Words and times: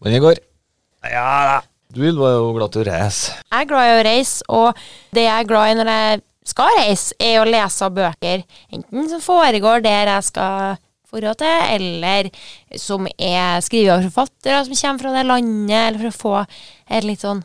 Men 0.00 0.16
i 0.16 0.22
går 0.22 0.40
Ja 1.10 1.26
da. 1.48 1.58
Du 1.90 2.04
var 2.14 2.36
jo 2.36 2.52
glad 2.54 2.70
til 2.70 2.84
å 2.84 2.86
reise. 2.86 3.32
Jeg 3.50 3.64
er 3.64 3.66
glad 3.66 3.88
i 3.88 3.94
å 3.96 4.02
reise, 4.06 4.44
og 4.46 4.78
det 5.16 5.24
jeg 5.24 5.42
er 5.42 5.48
glad 5.48 5.72
i 5.72 5.78
når 5.80 5.88
jeg 5.90 6.20
skal 6.52 6.76
reise, 6.78 7.16
er 7.18 7.40
å 7.40 7.48
lese 7.48 7.88
bøker. 7.96 8.44
Enten 8.70 9.08
som 9.10 9.22
foregår 9.24 9.82
der 9.82 10.12
jeg 10.12 10.28
skal 10.28 10.78
dra 11.10 11.32
til, 11.34 11.64
eller 11.74 12.28
som 12.78 13.08
er 13.16 13.58
skrevet 13.66 13.96
av 13.96 14.06
forfattere 14.06 14.60
som 14.68 14.78
kommer 14.78 15.02
fra 15.02 15.14
det 15.16 15.26
landet, 15.26 15.80
eller 15.80 15.98
for 15.98 16.12
å 16.12 16.20
få 16.20 16.36
et 16.94 17.08
litt 17.08 17.26
sånn 17.26 17.42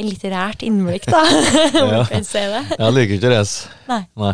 litterært 0.00 0.62
innblikk, 0.66 1.04
da, 1.06 1.20
Ja. 1.78 2.00
si. 2.26 2.40
Jeg 2.40 2.94
liker 2.96 3.14
ikke 3.14 3.28
å 3.28 3.32
reise. 3.34 3.68
Nei. 3.86 4.00
Nei. 4.18 4.32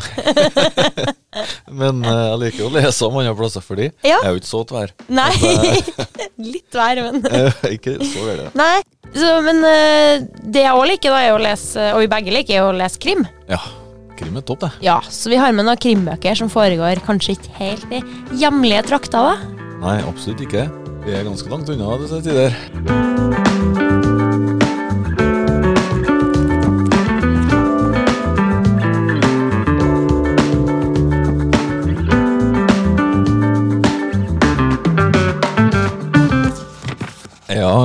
Men 1.81 2.01
uh, 2.07 2.13
jeg 2.31 2.39
liker 2.45 2.65
å 2.69 2.71
lese 2.75 3.05
om 3.07 3.19
andre 3.21 3.35
plasser 3.39 3.65
fordi 3.65 3.91
Ja. 4.07 4.17
jeg 4.23 4.31
er 4.31 4.33
jo 4.37 4.41
ikke 4.41 4.51
så 4.51 4.63
tvær. 4.71 4.95
Nei. 5.13 5.29
Litt 6.55 6.71
tvær, 6.73 7.03
men 7.05 7.21
ikke 7.75 7.99
så 8.01 8.25
veldig 8.25 8.49
Nei. 8.57 8.79
Så, 9.11 9.29
men 9.45 9.59
uh, 9.67 10.25
det 10.55 10.63
jeg 10.65 10.73
òg 10.79 10.87
liker, 10.95 11.13
da, 11.13 11.21
er 11.27 11.35
å 11.37 11.43
lese, 11.43 11.91
og 11.93 12.01
vi 12.05 12.09
begge 12.15 12.35
liker, 12.35 12.61
er 12.63 12.69
å 12.71 12.75
lese 12.79 13.01
krim. 13.03 13.27
Ja. 13.51 13.59
Krim 14.17 14.37
er 14.39 14.45
topp, 14.47 14.65
det. 14.65 14.73
Ja, 14.87 14.99
så 15.13 15.33
vi 15.33 15.39
har 15.41 15.53
med 15.57 15.67
noen 15.69 15.81
krimbøker 15.81 16.39
som 16.39 16.51
foregår 16.53 17.03
kanskje 17.05 17.37
ikke 17.37 17.55
helt 17.61 17.95
i 17.99 18.03
hjemlige 18.41 18.87
trakter, 18.95 19.33
da. 19.33 19.55
Nei, 19.83 19.99
absolutt 20.09 20.45
ikke. 20.47 20.69
Vi 21.05 21.17
er 21.17 21.25
ganske 21.29 21.51
langt 21.53 21.73
unna 21.73 21.97
disse 22.01 22.23
tider. 22.25 23.50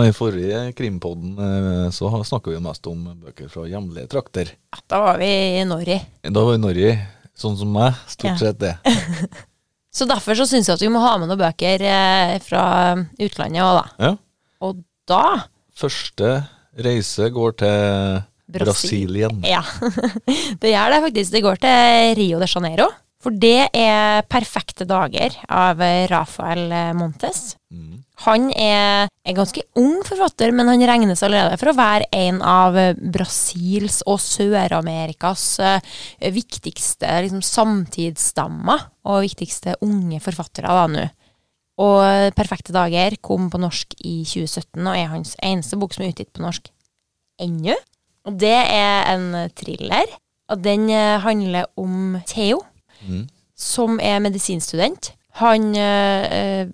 I 0.10 0.14
forrige 0.16 0.62
Krimpodden 0.78 1.36
eh, 1.40 1.90
så 1.96 2.10
snakka 2.28 2.54
vi 2.54 2.62
mest 2.64 2.88
om 2.92 3.04
bøker 3.24 3.50
fra 3.52 3.66
hjemlige 3.70 4.08
trakter. 4.12 4.52
Ja, 4.74 4.80
da 4.92 5.02
var 5.04 5.20
vi 5.22 5.30
i 5.60 5.66
Norge. 5.68 6.00
Da 6.24 6.42
var 6.42 6.56
vi 6.56 6.60
i 6.62 6.64
Norge 6.66 6.94
sånn 7.36 7.58
som 7.60 7.72
meg, 7.76 7.98
stort 8.08 8.32
Ja. 8.32 8.38
sett 8.40 8.60
det. 8.62 8.76
Så 9.96 10.04
derfor 10.08 10.36
så 10.36 10.44
syns 10.48 10.68
jeg 10.68 10.76
at 10.76 10.82
vi 10.84 10.90
må 10.92 11.00
ha 11.00 11.14
med 11.20 11.30
noen 11.30 11.40
bøker 11.40 11.80
eh, 11.88 12.36
fra 12.44 12.64
utlandet 13.20 13.64
òg, 13.64 13.78
da. 13.78 13.86
Ja. 14.04 14.10
Og 14.68 14.82
da 15.08 15.22
Første 15.76 16.30
reise 16.84 17.28
går 17.36 17.56
til 17.60 17.80
Brasil. 18.48 19.08
Brasilien. 19.08 19.42
Ja. 19.48 19.62
det 20.62 20.72
gjør 20.72 20.94
det 20.96 21.00
faktisk. 21.10 21.32
Det 21.34 21.42
går 21.44 21.60
til 21.64 22.14
Rio 22.20 22.40
de 22.40 22.48
Janeiro. 22.48 22.88
For 23.24 23.36
det 23.36 23.70
er 23.76 24.24
Perfekte 24.32 24.88
dager 24.88 25.36
av 25.52 25.80
Rafael 26.12 26.72
Montes. 26.96 27.56
Mm. 27.74 28.05
Han 28.24 28.48
er 28.56 29.10
en 29.28 29.36
ganske 29.36 29.62
ung 29.76 29.98
forfatter, 30.08 30.54
men 30.56 30.70
han 30.72 30.84
regnes 30.88 31.24
allerede 31.26 31.58
for 31.60 31.72
å 31.74 31.76
være 31.76 32.08
en 32.16 32.38
av 32.46 32.78
Brasils 33.12 34.00
og 34.08 34.22
Sør-Amerikas 34.24 35.44
eh, 35.60 36.32
viktigste 36.32 37.10
liksom, 37.26 37.42
samtidsstammer, 37.44 38.86
og 39.06 39.26
viktigste 39.26 39.76
unge 39.86 40.22
forfattere 40.24 40.72
da 40.72 40.86
nå. 40.92 41.06
Og 41.84 42.32
Perfekte 42.38 42.72
dager 42.72 43.18
kom 43.20 43.50
på 43.52 43.60
norsk 43.60 43.98
i 44.00 44.22
2017, 44.24 44.80
og 44.88 44.94
er 44.96 45.12
hans 45.12 45.36
eneste 45.44 45.76
bok 45.82 45.92
som 45.94 46.06
er 46.06 46.14
utgitt 46.14 46.32
på 46.32 46.46
norsk 46.46 46.70
ennå. 47.44 47.76
Og 48.26 48.38
det 48.42 48.56
er 48.56 49.10
en 49.12 49.50
thriller, 49.60 50.08
og 50.50 50.62
den 50.64 50.88
eh, 50.90 51.20
handler 51.26 51.68
om 51.78 52.22
Theo, 52.30 52.64
Mm. 53.06 53.26
som 53.54 54.00
er 54.02 54.22
medisinstudent. 54.24 55.12
Han 55.42 55.76
eh, 55.76 56.66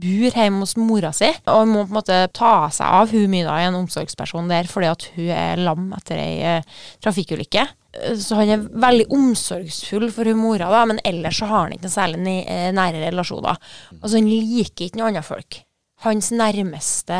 bor 0.00 0.36
hjemme 0.38 0.62
hos 0.64 0.76
mora 0.80 1.10
si, 1.16 1.28
og 1.50 1.68
må 1.68 1.82
på 1.84 1.92
en 1.92 1.98
måte 1.98 2.18
ta 2.36 2.54
seg 2.72 2.86
av 3.00 3.12
hun 3.14 3.36
da, 3.46 3.58
en 3.66 3.76
omsorgsperson 3.82 4.48
der, 4.50 4.68
fordi 4.70 4.88
at 4.90 5.06
hun 5.16 5.30
er 5.36 5.60
lam 5.66 5.90
etter 5.98 6.18
ei 6.22 6.38
eh, 6.56 6.62
trafikkulykke. 7.04 7.66
Eh, 8.00 8.14
Så 8.16 8.36
han 8.38 8.52
er 8.54 8.64
veldig 8.86 9.08
omsorgsfull 9.12 10.08
for 10.14 10.24
hun 10.30 10.40
mora, 10.40 10.70
da, 10.72 10.84
men 10.88 11.00
ellers 11.04 11.38
så 11.42 11.48
har 11.50 11.66
han 11.66 11.74
ikke 11.76 11.88
noe 11.88 11.96
særlig 11.96 12.36
eh, 12.46 12.70
nære 12.76 13.04
relasjoner. 13.08 13.58
Altså, 14.00 14.16
han 14.18 14.30
liker 14.30 14.86
ikke 14.88 15.00
noen 15.00 15.12
andre 15.14 15.26
folk. 15.26 15.60
Hans 16.00 16.30
nærmeste 16.32 17.16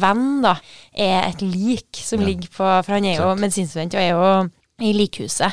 venn 0.00 0.38
da, 0.44 0.54
er 0.96 1.26
et 1.28 1.42
lik 1.44 1.98
som 2.00 2.22
Ja. 2.22 2.30
ligger 2.30 2.48
på 2.48 2.68
For 2.86 2.94
han 2.96 3.04
er 3.04 3.18
jo 3.20 3.34
medisinstudent 3.36 3.92
og 3.94 4.00
er 4.00 4.14
jo 4.14 4.30
i 4.80 4.92
likhuset 4.96 5.52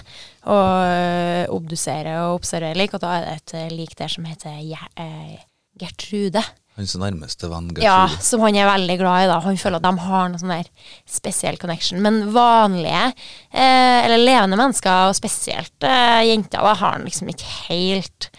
og 0.49 0.69
øh, 0.87 1.43
obduserer 1.53 2.23
og 2.23 2.39
observerer 2.39 2.79
lik, 2.79 2.93
og 2.95 3.01
da 3.03 3.11
er 3.19 3.25
det 3.27 3.35
et 3.67 3.75
lik 3.75 3.91
der 3.99 4.07
som 4.09 4.23
heter 4.25 4.55
eh, 4.97 5.35
Gertrude. 5.77 6.41
Hans 6.79 6.93
nærmeste 6.95 7.49
venn 7.51 7.69
Ja, 7.83 8.05
som 8.23 8.41
han 8.45 8.55
er 8.55 8.69
veldig 8.69 8.97
glad 9.01 9.25
i. 9.25 9.29
da 9.29 9.39
Han 9.43 9.59
føler 9.59 9.81
at 9.81 9.85
de 9.85 10.05
har 10.05 10.29
noe 10.31 10.39
sånn 10.39 10.53
der 10.53 10.69
spesiell 11.09 11.57
connection. 11.61 12.01
Men 12.01 12.21
vanlige, 12.33 13.11
eh, 13.51 14.05
eller 14.05 14.21
levende 14.23 14.59
mennesker, 14.59 15.09
og 15.09 15.17
spesielt 15.17 15.83
eh, 15.83 16.21
jenter, 16.31 16.63
da 16.63 16.73
har 16.73 16.95
han 16.95 17.03
liksom 17.07 17.29
ikke 17.33 17.51
helt 17.67 18.29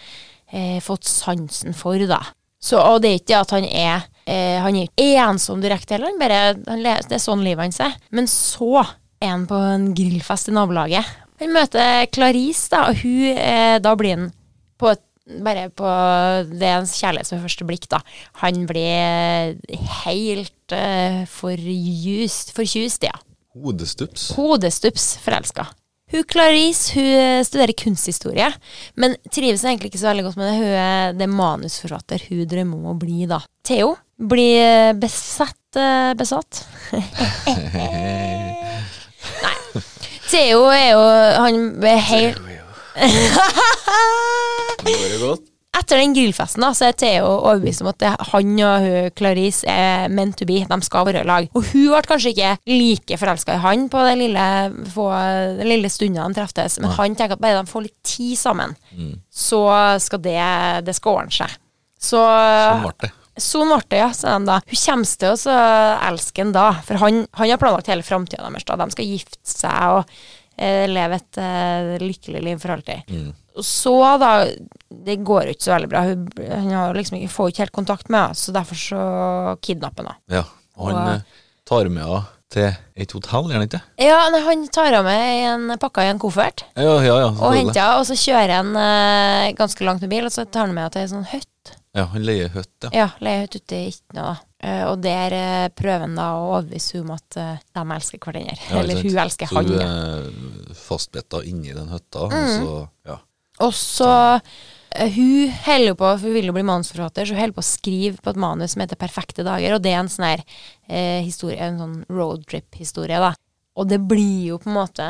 eh, 0.51 0.79
fått 0.81 1.05
sansen 1.09 1.77
for, 1.77 2.01
da. 2.09 2.19
Så, 2.63 2.79
og 2.79 3.01
det 3.03 3.11
er 3.11 3.19
ikke 3.19 3.31
det 3.33 3.39
at 3.41 3.53
han 3.57 3.65
er 3.67 4.05
eh, 4.25 4.59
Han 4.63 4.77
er 4.79 4.87
ensom 5.27 5.61
direkte 5.61 5.97
heller, 5.97 6.13
bare, 6.19 6.53
det 6.55 7.17
er 7.17 7.21
sånn 7.21 7.43
livet 7.43 7.67
hans 7.67 7.81
er. 7.83 7.97
Men 8.15 8.29
så 8.31 8.85
er 9.21 9.33
han 9.35 9.47
på 9.47 9.55
en 9.55 9.91
grillfest 9.95 10.49
i 10.49 10.55
nabolaget. 10.55 11.05
Han 11.43 11.51
møter 11.53 12.07
Clarice, 12.13 12.69
da, 12.71 12.85
og 12.89 13.01
hun, 13.03 13.37
eh, 13.37 13.77
da 13.83 13.93
blir 13.99 14.17
han 14.17 14.29
på 14.79 14.89
et 14.93 15.03
bare 15.43 15.69
på 15.71 15.89
det 16.51 16.67
er 16.67 16.79
ens 16.81 16.95
kjærlighet 16.99 17.31
ved 17.31 17.45
første 17.45 17.67
blikk, 17.67 17.87
da. 17.91 18.01
Han 18.41 18.65
blir 18.69 19.55
helt 20.03 20.75
uh, 20.75 21.23
forjust, 21.31 22.51
forkjust, 22.57 23.07
ja. 23.07 23.15
Hodestups. 23.53 24.31
Hodestups 24.37 25.13
forelska. 25.23 25.69
Hun 26.13 26.25
Clarice 26.29 26.93
hun 26.93 27.45
studerer 27.45 27.73
kunsthistorie, 27.77 28.49
men 28.99 29.15
trives 29.33 29.63
egentlig 29.65 29.89
ikke 29.89 30.01
så 30.01 30.11
veldig 30.11 30.27
godt 30.27 30.37
med 30.37 30.49
det. 30.49 30.57
Hun 30.59 30.73
er 30.77 31.15
det 31.17 31.29
manusforfatter 31.31 32.27
hun 32.29 32.43
drømmer 32.49 32.81
om 32.81 32.91
å 32.91 32.99
bli, 33.01 33.23
da. 33.29 33.39
Theo 33.65 33.95
blir 34.23 34.93
besatt 35.01 35.79
eh, 35.79 36.13
Besatt? 36.17 36.63
Nei. 39.43 39.57
Theo 40.29 40.65
er 40.73 40.87
jo 40.93 41.01
Han 41.43 41.57
er 41.85 41.99
helt 42.09 42.52
Går 44.83 45.09
det 45.09 45.19
godt? 45.23 45.49
Etter 45.73 45.97
den 45.97 46.11
grillfesten 46.13 46.61
da, 46.61 46.67
så 46.77 46.85
er 46.91 46.93
Theo 47.01 47.25
overbevist 47.47 47.81
om 47.81 47.87
at 47.89 48.03
han 48.29 48.51
og 48.61 48.83
hun, 48.85 49.07
Clarice 49.17 49.65
er 49.69 50.05
meant 50.13 50.35
to 50.37 50.45
be. 50.45 50.59
De 50.69 50.77
skal 50.85 51.07
være 51.07 51.23
i 51.23 51.27
lag. 51.27 51.47
Og 51.57 51.65
hun 51.71 51.87
ble 51.89 52.01
kanskje 52.05 52.29
ikke 52.35 52.51
like 52.69 53.17
forelska 53.17 53.55
i 53.57 53.63
han 53.63 53.87
på 53.91 54.03
den 54.05 54.21
lille, 54.21 54.43
få, 54.93 55.07
den 55.57 55.71
lille 55.71 55.89
stunden 55.89 56.21
de 56.21 56.37
treftes, 56.37 56.77
men 56.83 56.93
han 56.93 57.17
tenker 57.17 57.33
at 57.39 57.41
bare 57.41 57.63
de 57.63 57.71
får 57.73 57.87
litt 57.87 57.97
tid 58.05 58.37
sammen, 58.39 58.77
Mm. 58.93 59.15
så 59.33 59.63
skal 60.05 60.21
det, 60.21 60.37
det 60.85 60.93
skal 60.93 61.17
ordne 61.23 61.33
seg. 61.33 61.57
Så 61.97 62.21
Sånn 62.21 62.83
ble 62.85 62.93
det. 63.01 63.11
Sånn 63.41 63.71
ble 63.73 63.81
det, 63.89 63.97
ja, 64.03 64.11
sa 64.13 64.37
de 64.37 64.45
da. 64.51 64.59
Hun 64.69 64.77
kommer 64.85 65.17
til 65.17 65.31
å 65.33 65.39
så 65.41 65.57
elske 66.11 66.43
han 66.45 66.53
da, 66.53 66.67
for 66.85 67.01
han, 67.01 67.23
han 67.33 67.49
har 67.49 67.57
planlagt 67.57 67.89
hele 67.89 68.05
framtida 68.05 68.45
deres. 68.45 68.67
da. 68.69 68.77
De 68.77 68.93
skal 68.93 69.09
gifte 69.09 69.41
seg 69.41 69.97
og 69.97 70.13
leve 70.57 71.15
et 71.17 71.39
uh, 71.41 71.93
lykkelig 72.03 72.43
liv 72.45 72.59
for 72.61 72.75
alltid. 72.75 73.07
Mm. 73.09 73.31
Så, 73.61 73.93
da 74.17 74.29
Det 74.89 75.15
går 75.25 75.43
jo 75.45 75.53
ikke 75.53 75.65
så 75.67 75.73
veldig 75.75 75.89
bra. 75.91 76.01
Hun, 76.07 76.27
hun 76.37 76.71
har 76.73 76.93
liksom 76.97 77.17
ikke, 77.19 77.31
får 77.33 77.49
ikke 77.51 77.63
helt 77.65 77.75
kontakt 77.75 78.09
med 78.09 78.21
henne, 78.21 78.37
så 78.37 78.53
derfor 78.55 78.79
så 78.79 79.01
kidnapper 79.61 80.03
han 80.07 80.13
henne. 80.13 80.37
Ja. 80.39 80.43
Og 80.77 80.89
han 80.89 81.01
Og- 81.01 81.13
eh, 81.15 81.21
tar 81.69 81.89
med 81.89 82.03
henne 82.03 82.23
til 82.53 82.69
et 82.95 83.11
hotell, 83.11 83.49
gjør 83.49 83.57
han 83.59 83.67
ikke? 83.67 83.81
Ja, 83.97 84.17
han 84.45 84.67
tar 84.69 84.89
henne 84.91 85.03
med 85.03 85.23
i 85.33 85.43
en 85.49 85.77
pakka 85.81 86.03
i 86.05 86.09
en 86.13 86.19
koffert 86.21 86.63
Ja, 86.77 86.99
ja, 87.01 87.15
ja. 87.23 87.29
og 87.33 87.53
henter 87.57 87.81
henne, 87.81 87.99
og 87.99 88.05
så 88.09 88.17
kjører 88.17 88.55
han 88.59 88.75
uh, 88.77 89.53
ganske 89.57 89.85
langt 89.85 90.01
med 90.05 90.09
bil, 90.13 90.25
og 90.25 90.31
så 90.33 90.45
tar 90.45 90.67
han 90.67 90.73
med 90.75 90.83
henne 90.83 90.93
til 90.93 91.01
en 91.07 91.13
sånn 91.15 91.29
hytte. 91.33 91.77
Ja, 91.93 92.05
han 92.09 92.25
leier 92.25 92.49
hytte, 92.53 92.89
ja. 92.89 93.03
Ja, 93.03 93.07
leiehytte 93.21 93.61
ute 93.61 93.75
i 93.77 93.87
Itna, 93.91 94.23
da. 94.33 94.35
Eh, 94.63 94.83
og 94.87 95.01
der 95.03 95.33
eh, 95.35 95.67
prøver 95.75 96.05
han 96.05 96.15
da 96.15 96.29
å 96.39 96.43
overbevise 96.53 96.93
henne 96.95 97.09
om 97.09 97.15
at 97.17 97.35
eh, 97.41 97.57
de 97.75 97.81
elsker 97.97 98.19
hverandre. 98.23 98.53
Ja, 98.69 98.77
Eller 98.79 99.01
hun 99.03 99.17
elsker 99.25 99.49
Så 99.51 99.55
han. 99.59 99.65
hun 99.65 99.81
ja. 99.81 99.87
er 99.89 100.77
fastbetta 100.79 101.41
inni 101.43 101.73
den 101.75 101.89
hytta, 101.91 102.21
og 102.29 102.31
Mm. 102.31 102.53
så 102.61 102.87
ja. 103.11 103.17
Og 103.59 103.73
så 103.75 104.39
Hun 104.93 105.49
holder 105.65 105.95
på, 105.97 106.05
for 106.05 106.27
hun 106.27 106.33
vil 106.35 106.45
jo 106.45 106.53
bli 106.53 106.61
manusforfatter, 106.61 107.25
så 107.25 107.33
hun 107.33 107.39
holder 107.41 107.55
på 107.57 107.63
å 107.63 107.65
skrive 107.65 108.17
på 108.21 108.29
et 108.29 108.35
manus 108.37 108.71
som 108.75 108.81
heter 108.83 108.95
'Perfekte 108.95 109.41
dager', 109.43 109.73
og 109.73 109.81
det 109.81 109.89
er 109.91 109.99
en 109.99 110.07
sånn 110.07 110.25
her 110.25 110.43
eh, 110.87 111.21
historie, 111.25 111.57
en 111.57 111.79
sånn 111.79 112.05
roadtrip-historie, 112.09 113.17
da. 113.19 113.33
Og 113.75 113.87
det 113.89 113.99
blir 114.07 114.49
jo 114.51 114.59
på 114.59 114.69
en 114.69 114.75
måte 114.77 115.07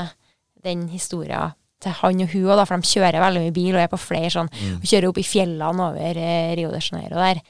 den 0.63 0.87
historia 0.87 1.53
til 1.81 1.91
han 1.91 2.21
og 2.21 2.29
hun 2.31 2.45
òg, 2.47 2.65
for 2.67 2.77
de 2.77 2.87
kjører 2.87 3.19
veldig 3.19 3.41
mye 3.43 3.51
bil 3.53 3.75
og 3.75 3.81
er 3.83 3.91
på 3.91 3.99
flere 3.99 4.31
sånn 4.31 4.49
Mm. 4.49 4.77
og 4.77 4.83
Kjører 4.87 5.09
opp 5.09 5.17
i 5.17 5.27
fjellene 5.27 5.89
over 5.89 6.17
eh, 6.17 6.55
Rio 6.55 6.71
de 6.71 6.79
Janeiro 6.79 7.15
der. 7.19 7.41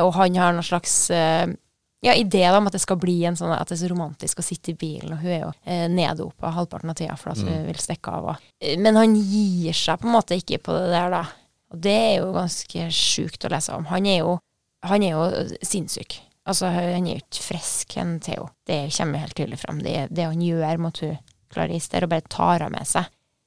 Og 0.00 0.14
han 0.16 0.34
har 0.40 0.52
noen 0.56 0.64
slags 0.64 1.10
eh, 1.12 1.46
ja, 2.04 2.12
idé 2.16 2.42
om 2.56 2.66
at 2.68 2.72
det 2.76 2.80
skal 2.80 2.96
bli 3.00 3.18
en 3.28 3.36
sånn 3.36 3.52
at 3.52 3.68
det 3.68 3.76
er 3.78 3.82
så 3.86 3.90
romantisk 3.92 4.40
å 4.40 4.44
sitte 4.44 4.72
i 4.72 4.76
bilen, 4.80 5.12
og 5.12 5.22
hun 5.24 5.30
er 5.32 5.40
jo 5.42 5.52
eh, 5.64 5.86
nedopa 5.92 6.50
halvparten 6.56 6.90
av 6.92 6.96
tida 7.00 7.16
for 7.20 7.32
at 7.32 7.38
hun 7.40 7.48
Mm. 7.52 7.66
vil 7.66 7.80
stikke 7.80 8.12
av. 8.12 8.24
Og, 8.34 8.36
eh, 8.60 8.76
men 8.80 8.96
han 8.96 9.14
gir 9.16 9.72
seg 9.76 10.00
på 10.00 10.08
en 10.08 10.16
måte 10.16 10.36
ikke 10.40 10.58
på 10.64 10.72
det 10.76 10.90
der, 10.92 11.10
da. 11.10 11.22
Og 11.72 11.80
det 11.80 11.94
er 11.96 12.14
jo 12.20 12.32
ganske 12.32 12.88
sjukt 12.92 13.44
å 13.44 13.50
lese 13.52 13.72
om. 13.76 13.84
Han 13.92 14.06
er 14.06 14.18
jo, 14.20 14.38
han 14.84 15.02
er 15.02 15.10
jo 15.16 15.24
sinnssyk. 15.64 16.20
Altså, 16.46 16.68
han 16.68 17.06
er 17.08 17.14
jo 17.16 17.22
ikke 17.24 17.42
frisk, 17.42 17.96
en 17.96 18.18
Theo. 18.20 18.50
Det 18.68 18.82
kommer 18.92 19.18
helt 19.24 19.34
tydelig 19.34 19.58
fram. 19.62 19.78
Det, 19.80 20.08
det 20.12 20.24
han 20.28 20.40
gjør 20.44 20.78
mot 20.84 20.98
hun 21.00 21.16
Clarice 21.54 21.88
der, 21.92 22.04
og 22.04 22.10
bare 22.12 22.24
tar 22.28 22.58
henne 22.60 22.72
med 22.76 22.86
seg, 22.86 23.06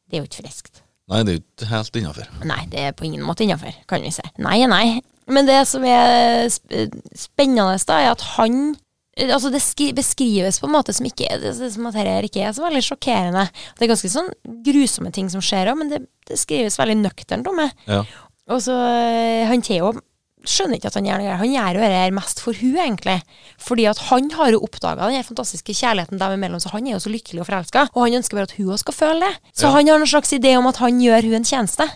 det 0.09 0.17
er 0.17 0.23
jo 0.23 0.29
ikke 0.29 0.41
friskt. 0.45 0.81
Nei, 1.07 1.21
det 1.23 1.33
er 1.33 1.37
jo 1.37 1.43
ikke 1.45 1.69
helt 1.75 1.95
innafor. 2.01 2.27
Nei, 2.49 2.65
det 2.71 2.79
er 2.79 2.91
på 2.97 3.05
ingen 3.05 3.21
måte 3.23 3.45
innafor, 3.45 3.75
kan 3.87 4.01
vi 4.01 4.09
si. 4.11 4.25
Nei, 4.43 4.65
nei. 4.65 5.01
Men 5.27 5.47
det 5.49 5.61
som 5.67 5.83
er 5.87 6.47
spennende, 6.49 7.77
da, 7.87 8.01
er 8.01 8.13
at 8.15 8.27
han 8.37 8.75
Altså, 9.17 9.49
det 9.49 9.63
beskrives 9.97 10.59
på 10.61 10.67
en 10.67 10.75
måte 10.75 10.93
som 10.93 11.07
ikke 11.09 11.39
det 11.41 11.55
som 11.73 11.87
at 11.89 11.95
dette 11.97 12.27
ikke 12.27 12.43
er 12.45 12.51
så 12.53 12.61
veldig 12.61 12.83
sjokkerende. 12.85 13.47
Det 13.73 13.87
er 13.87 13.89
ganske 13.89 14.11
sånn 14.13 14.27
grusomme 14.61 15.09
ting 15.09 15.31
som 15.33 15.41
skjer 15.41 15.71
òg, 15.71 15.79
men 15.79 15.89
det, 15.89 16.03
det 16.29 16.37
skrives 16.37 16.77
veldig 16.77 16.99
nøkternt 16.99 17.49
om 17.49 17.57
det. 17.63 17.71
Ja. 17.89 18.03
Og 18.53 18.61
så 18.61 18.75
eh, 18.77 19.47
han 19.49 19.65
Theo 19.65 19.89
skjønner 20.47 20.77
ikke 20.77 20.91
at 20.91 20.97
han 20.99 21.07
gjør 21.09 21.23
noe. 21.23 21.37
Han 21.41 21.51
gjør 21.55 21.79
jo 21.79 21.89
det 21.89 22.03
mest 22.15 22.41
for 22.45 22.61
hun 22.61 22.77
egentlig. 22.77 23.17
Fordi 23.59 23.87
at 23.89 24.03
han 24.11 24.29
har 24.37 24.53
jo 24.53 24.61
oppdaga 24.67 25.09
den 25.09 25.25
fantastiske 25.25 25.75
kjærligheten 25.75 26.21
dem 26.21 26.35
imellom, 26.37 26.61
så 26.61 26.71
han 26.75 26.85
er 26.87 26.95
jo 26.95 27.01
så 27.03 27.11
lykkelig 27.11 27.41
og 27.41 27.49
forelska. 27.49 27.87
Og 27.95 28.05
han 28.05 28.19
ønsker 28.21 28.37
bare 28.37 28.51
at 28.51 28.55
hun 28.59 28.69
også 28.69 28.85
skal 28.85 28.99
føle 29.01 29.25
det. 29.25 29.33
Så 29.57 29.65
Ja. 29.67 29.73
han 29.75 29.89
har 29.89 29.97
en 29.99 30.13
slags 30.13 30.31
idé 30.37 30.53
om 30.61 30.69
at 30.69 30.77
han 30.77 31.01
gjør 31.01 31.25
hun 31.27 31.41
en 31.41 31.49
tjeneste. 31.55 31.89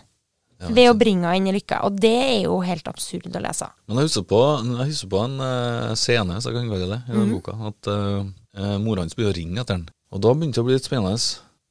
Ja, 0.61 0.71
ved 0.77 0.89
å 0.91 0.97
bringe 0.97 1.25
henne 1.25 1.39
inn 1.41 1.49
i 1.49 1.55
lykka. 1.57 1.81
Og 1.87 1.97
det 2.01 2.15
er 2.21 2.39
jo 2.45 2.59
helt 2.65 2.87
absurd 2.91 3.33
å 3.33 3.43
lese. 3.43 3.69
Men 3.89 4.01
jeg 4.01 4.11
husker 4.11 4.27
på, 4.29 4.41
jeg 4.61 4.89
husker 4.91 5.11
på 5.11 5.23
en 5.25 5.39
uh, 5.41 5.93
scene, 5.97 6.37
så 6.37 6.51
jeg 6.51 6.59
kan 6.59 6.73
kalle 6.73 6.89
det, 6.93 6.99
i 7.09 7.15
den 7.17 7.31
boka, 7.33 7.55
at 7.71 7.89
uh, 7.89 8.75
mora 8.83 9.05
hans 9.05 9.17
begynner 9.17 9.33
å 9.33 9.39
ringe 9.39 9.63
etter 9.63 9.79
han. 9.79 9.87
Og 10.11 10.21
da 10.21 10.35
begynte 10.35 10.59
det 10.59 10.65
å 10.65 10.67
bli 10.67 10.77
litt 10.77 10.89
spennende. 10.89 11.17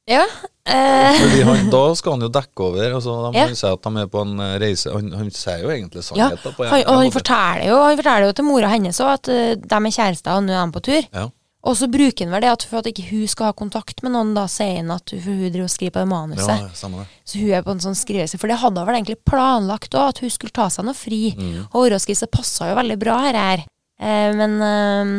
Ja. 0.09 0.23
Uh... 0.69 1.19
Fordi 1.19 1.41
han, 1.45 1.69
Da 1.73 1.81
skal 1.97 2.15
han 2.15 2.25
jo 2.25 2.31
dekke 2.33 2.65
over. 2.67 2.95
Altså, 2.97 3.17
de 3.31 3.37
Ja. 3.37 3.45
Han 3.49 3.59
sier 3.59 3.75
at 3.77 3.83
de 3.85 4.01
er 4.01 4.09
på 4.11 4.23
en 4.25 4.39
eh, 4.39 4.55
reise. 4.61 4.93
Han, 4.93 5.11
han 5.17 5.29
sier 5.35 5.65
jo 5.65 5.73
egentlig 5.73 6.03
sannheten. 6.05 6.55
Ja. 6.57 6.71
Han, 6.71 6.81
og 6.85 7.03
han 7.03 7.13
forteller, 7.13 7.67
jo, 7.69 7.77
han 7.85 8.01
forteller 8.01 8.27
jo 8.27 8.33
til 8.39 8.47
mora 8.47 8.71
hennes 8.73 9.01
òg 9.03 9.13
at 9.19 9.31
uh, 9.31 9.53
de 9.61 9.79
er 9.79 9.95
kjærester, 9.97 10.35
og 10.35 10.47
nå 10.47 10.57
er 10.57 10.65
de 10.65 10.75
på 10.77 10.83
tur. 10.89 11.01
Ja. 11.05 11.29
Og 11.61 11.75
så 11.77 11.85
bruker 11.91 12.25
han 12.25 12.33
vel 12.33 12.41
det 12.41 12.53
at 12.55 12.63
for 12.65 12.81
at 12.81 12.87
ikke 12.89 13.05
hun 13.11 13.27
skal 13.29 13.51
ha 13.51 13.57
kontakt 13.57 14.01
med 14.01 14.15
noen, 14.15 14.31
da 14.33 14.47
sier 14.49 14.79
han 14.79 14.93
at 14.95 15.13
hun, 15.13 15.21
hun 15.27 15.43
driver 15.43 15.67
og 15.67 15.73
skriver 15.73 15.93
på 15.93 16.01
det 16.01 16.09
manuset. 16.09 16.55
Ja, 16.55 16.69
det. 16.71 17.03
Så 17.29 17.41
hun 17.41 17.51
er 17.53 17.67
på 17.67 17.75
en 17.75 17.83
sånn 17.83 17.99
skrivelse. 17.99 18.39
For 18.41 18.49
det 18.49 18.57
hadde 18.63 18.81
hun 18.81 18.89
vel 18.89 18.97
egentlig 18.97 19.19
planlagt 19.29 19.93
òg, 19.93 20.15
at 20.15 20.23
hun 20.23 20.33
skulle 20.33 20.55
ta 20.57 20.71
seg 20.73 20.87
noe 20.87 20.97
fri. 20.97 21.21
Og 21.69 21.85
årskriv, 21.85 22.17
så 22.17 22.31
passa 22.31 22.71
jo 22.71 22.79
veldig 22.81 22.97
bra 23.01 23.19
her. 23.27 23.37
her. 23.37 23.63
Eh, 24.01 24.31
men 24.39 24.57
eh, 24.65 25.13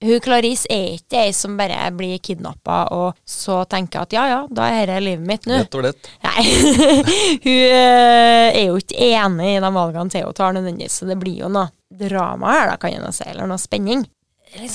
hun 0.00 0.20
Clarice 0.24 0.68
er 0.72 0.94
ikke 0.96 1.24
ei 1.26 1.32
som 1.36 1.58
bare 1.60 1.90
blir 1.92 2.20
kidnappa 2.24 2.86
og 2.96 3.18
så 3.28 3.58
tenker 3.68 4.06
at 4.06 4.14
ja 4.16 4.22
ja, 4.30 4.38
da 4.48 4.70
er 4.72 4.86
dette 4.88 5.02
livet 5.04 5.26
mitt 5.28 5.48
nå. 5.48 5.58
Rett 5.60 5.76
og 5.76 5.84
slett. 5.84 6.08
Nei. 6.24 6.44
hun 7.44 7.58
eh, 7.66 8.46
er 8.48 8.64
jo 8.70 8.78
ikke 8.80 9.10
enig 9.10 9.50
i 9.56 9.60
de 9.60 9.72
valgene 9.76 10.12
Theo 10.12 10.32
tar 10.36 10.56
nødvendigvis, 10.56 11.02
så 11.02 11.08
det 11.10 11.18
blir 11.20 11.44
jo 11.44 11.52
noe 11.52 11.68
drama 12.00 12.54
her, 12.54 12.70
da, 12.70 12.78
kan 12.80 12.96
en 12.96 13.12
si, 13.12 13.26
eller 13.28 13.48
noe 13.50 13.60
spenning. 13.60 14.06
Litt 14.56 14.72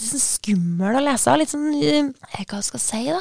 sånn, 0.00 0.16
sånn 0.16 0.24
skummel 0.24 0.98
å 0.98 1.04
lese, 1.04 1.36
litt 1.38 1.52
sånn 1.52 1.68
eh, 1.76 2.42
Hva 2.44 2.62
skal 2.64 2.80
jeg 2.80 2.86
si, 2.86 3.02
da? 3.10 3.20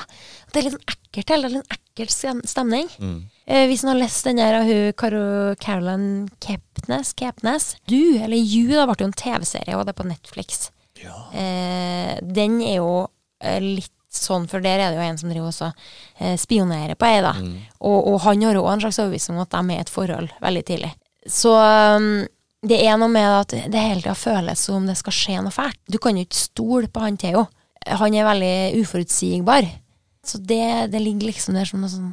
Det 0.50 0.62
er 0.62 0.68
litt 0.68 0.76
sånn 0.78 0.96
ekkelt, 0.96 1.36
eller 1.36 1.54
litt 1.54 1.76
ekkelt 1.76 2.16
stemning. 2.50 2.90
Mm. 3.00 3.20
Eh, 3.50 3.66
hvis 3.70 3.84
man 3.86 3.96
har 3.96 4.02
lest 4.04 4.28
den 4.28 4.42
der 4.42 4.60
av 4.62 4.68
hun 4.70 4.96
Caro, 5.00 5.22
Caroline 5.62 6.28
Kepnes, 6.44 7.14
Kepnes 7.18 7.72
Du, 7.90 8.18
eller 8.20 8.38
You, 8.38 8.74
da 8.74 8.88
ble 8.90 9.00
jo 9.02 9.12
en 9.12 9.22
TV-serie, 9.24 9.78
og 9.78 9.86
det 9.86 9.96
er 9.96 10.02
på 10.02 10.10
Netflix. 10.10 10.70
Ja. 11.00 11.22
Eh, 11.34 12.18
den 12.26 12.60
er 12.66 12.80
jo 12.80 12.92
eh, 13.44 13.62
litt 13.64 13.94
sånn, 14.10 14.48
for 14.50 14.64
der 14.64 14.82
er 14.82 14.90
det 14.90 14.98
jo 14.98 15.06
en 15.06 15.20
som 15.22 15.30
driver 15.30 15.52
også 15.52 15.70
eh, 16.18 16.36
spionerer 16.40 16.98
på 16.98 17.08
ei, 17.08 17.22
da. 17.26 17.36
Og, 17.80 18.00
og 18.14 18.18
han 18.26 18.42
har 18.48 18.58
også 18.58 18.74
en 18.74 18.84
slags 18.86 19.02
overbevisning 19.04 19.38
om 19.38 19.46
at 19.46 19.54
de 19.54 19.62
er 19.62 19.78
i 19.78 19.84
et 19.86 19.94
forhold 19.94 20.34
veldig 20.42 20.66
tidlig. 20.66 20.92
Så 21.30 21.54
um, 21.54 22.26
det 22.60 22.80
er 22.84 22.98
noe 23.00 23.08
med 23.12 23.24
at 23.24 23.54
det 23.72 23.82
hele 23.82 24.02
tida 24.04 24.16
føles 24.20 24.62
som 24.68 24.88
det 24.88 24.98
skal 25.00 25.16
skje 25.16 25.38
noe 25.44 25.54
fælt. 25.54 25.80
Du 25.88 25.96
kan 26.02 26.18
jo 26.18 26.26
ikke 26.28 26.40
stole 26.40 26.90
på 26.92 27.04
han 27.04 27.18
Theo. 27.20 27.46
Han 27.88 28.16
er 28.16 28.28
veldig 28.28 28.82
uforutsigbar. 28.82 29.68
Så 30.28 30.42
det, 30.44 30.92
det 30.92 31.00
ligger 31.00 31.30
liksom 31.30 31.56
der 31.56 31.70
som 31.70 31.80
noe 31.80 31.92
sånn 31.92 32.12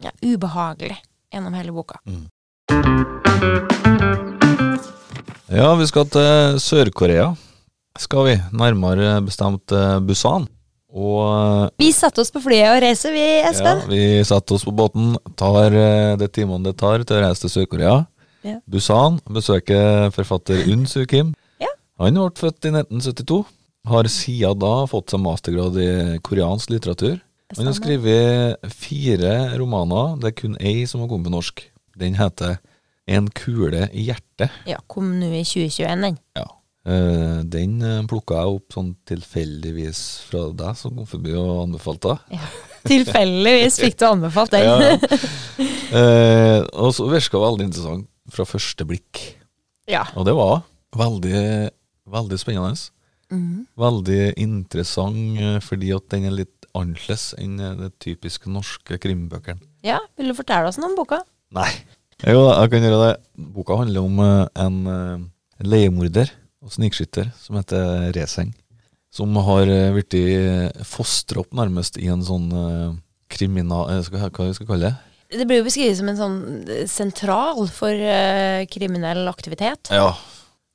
ja, 0.00 0.12
ubehagelig 0.24 0.96
gjennom 1.30 1.56
hele 1.58 1.74
boka. 1.76 2.00
Ja, 5.50 5.74
vi 5.76 5.88
skal 5.90 6.08
til 6.08 6.56
Sør-Korea. 6.62 7.34
Skal 8.00 8.24
vi. 8.30 8.38
Nærmere 8.56 9.18
bestemt 9.26 9.74
eh, 9.76 9.98
Busan. 10.00 10.46
Og 10.88 11.20
eh, 11.26 11.66
Vi 11.84 11.90
setter 11.92 12.24
oss 12.24 12.32
på 12.32 12.40
flyet 12.46 12.70
og 12.70 12.80
reiser, 12.80 13.12
vi, 13.12 13.26
ja, 13.44 13.74
vi 13.90 14.24
setter 14.24 14.56
oss 14.56 14.64
på 14.64 14.72
båten, 14.74 15.12
tar 15.38 15.68
de 15.74 15.84
det 16.22 16.30
timene 16.38 16.70
det 16.70 16.78
tar 16.80 17.04
til 17.04 17.18
å 17.18 17.26
reise 17.26 17.44
til 17.44 17.52
Sør-Korea. 17.58 17.98
Ja. 18.46 18.58
Busan 18.70 19.18
besøker 19.28 20.10
forfatter 20.14 20.68
Unn 20.72 20.86
Su 20.88 21.02
Kim. 21.08 21.34
Ja. 21.60 21.72
Han 22.00 22.18
ble 22.18 22.30
født 22.40 22.68
i 22.68 22.74
1972. 22.74 23.42
Har 23.90 24.08
siden 24.12 24.60
da 24.60 24.74
fått 24.90 25.12
seg 25.12 25.22
mastergrad 25.24 25.76
i 25.80 25.90
koreansk 26.24 26.72
litteratur. 26.74 27.18
Han 27.56 27.66
har 27.66 27.74
skrevet 27.74 28.72
fire 28.76 29.34
romaner. 29.58 30.16
Det 30.20 30.30
er 30.30 30.38
kun 30.38 30.56
ei 30.60 30.84
som 30.86 31.02
har 31.02 31.10
kommet 31.10 31.30
på 31.30 31.34
norsk. 31.34 31.64
Den 31.98 32.18
heter 32.18 32.60
En 33.10 33.26
kule 33.34 33.88
i 33.90 34.04
hjertet. 34.06 34.52
Ja, 34.68 34.76
kom 34.86 35.16
nå 35.18 35.32
i 35.34 35.42
2021, 35.42 36.04
den. 36.04 36.18
Ja. 36.38 36.44
Eh, 36.86 37.40
den 37.44 37.80
uh, 37.82 38.04
plukka 38.08 38.38
jeg 38.38 38.54
opp 38.54 38.76
sånn 38.76 38.92
tilfeldigvis 39.08 40.00
fra 40.28 40.46
deg 40.56 40.78
som 40.78 40.94
kom 40.94 41.08
forbi 41.10 41.34
og 41.34 41.64
anbefalte 41.66 42.14
den. 42.14 42.38
Ja. 42.38 42.52
Tilfeldigvis 42.86 43.80
fikk 43.82 43.98
du 44.00 44.06
anbefalt 44.12 44.54
den. 44.56 44.68
Ja. 44.70 44.96
Eh, 45.90 46.60
og 46.78 46.92
så 46.94 47.02
virka 47.10 47.40
veldig 47.42 47.64
interessant 47.66 48.04
fra 48.32 48.46
første 48.48 48.86
blikk. 48.88 49.20
Ja. 49.90 50.04
Og 50.14 50.26
det 50.28 50.34
var 50.38 50.62
veldig, 50.96 51.70
veldig 52.10 52.38
spennende. 52.40 52.90
Mhm. 53.30 53.66
Veldig 53.78 54.22
interessant 54.42 55.38
eh, 55.38 55.60
fordi 55.62 55.92
at 55.94 56.08
den 56.10 56.26
er 56.26 56.34
litt 56.40 56.60
annerledes 56.76 57.30
enn 57.40 57.58
eh, 57.62 57.76
de 57.78 57.90
typiske 58.02 58.50
norske 58.50 58.98
krimbøkene. 59.02 59.60
ja. 59.86 60.00
Vil 60.18 60.30
du 60.30 60.36
fortelle 60.36 60.68
oss 60.68 60.78
noe 60.78 60.90
om 60.90 60.98
boka? 60.98 61.22
Nei. 61.56 61.70
Jo, 62.20 62.50
jeg 62.50 62.70
kan 62.72 62.84
gjøre 62.84 63.04
det. 63.06 63.12
Boka 63.54 63.78
handler 63.80 64.06
om 64.06 64.18
eh, 64.24 64.46
en 64.64 64.80
eh, 64.94 65.28
leiemorder 65.64 66.32
og 66.60 66.74
snikskytter 66.74 67.30
som 67.40 67.56
heter 67.56 68.10
Reseng. 68.16 68.52
Som 69.10 69.34
har 69.42 69.66
blitt 69.90 70.14
fostra 70.86 71.40
opp 71.40 71.56
nærmest 71.56 71.96
i 71.98 72.06
en 72.12 72.20
sånn 72.22 72.44
kriminal... 73.32 73.88
Hva 74.06 74.28
skal, 74.30 74.52
jeg 74.52 74.68
kalle 74.68 74.92
det? 74.92 75.09
Det 75.30 75.46
blir 75.46 75.60
jo 75.60 75.66
beskrevet 75.68 75.98
som 76.00 76.10
en 76.10 76.18
sånn 76.18 76.38
eh, 76.66 76.86
sentral 76.90 77.64
for 77.70 77.94
uh, 77.94 78.66
kriminell 78.72 79.28
aktivitet. 79.30 79.92
Ja. 79.94 80.12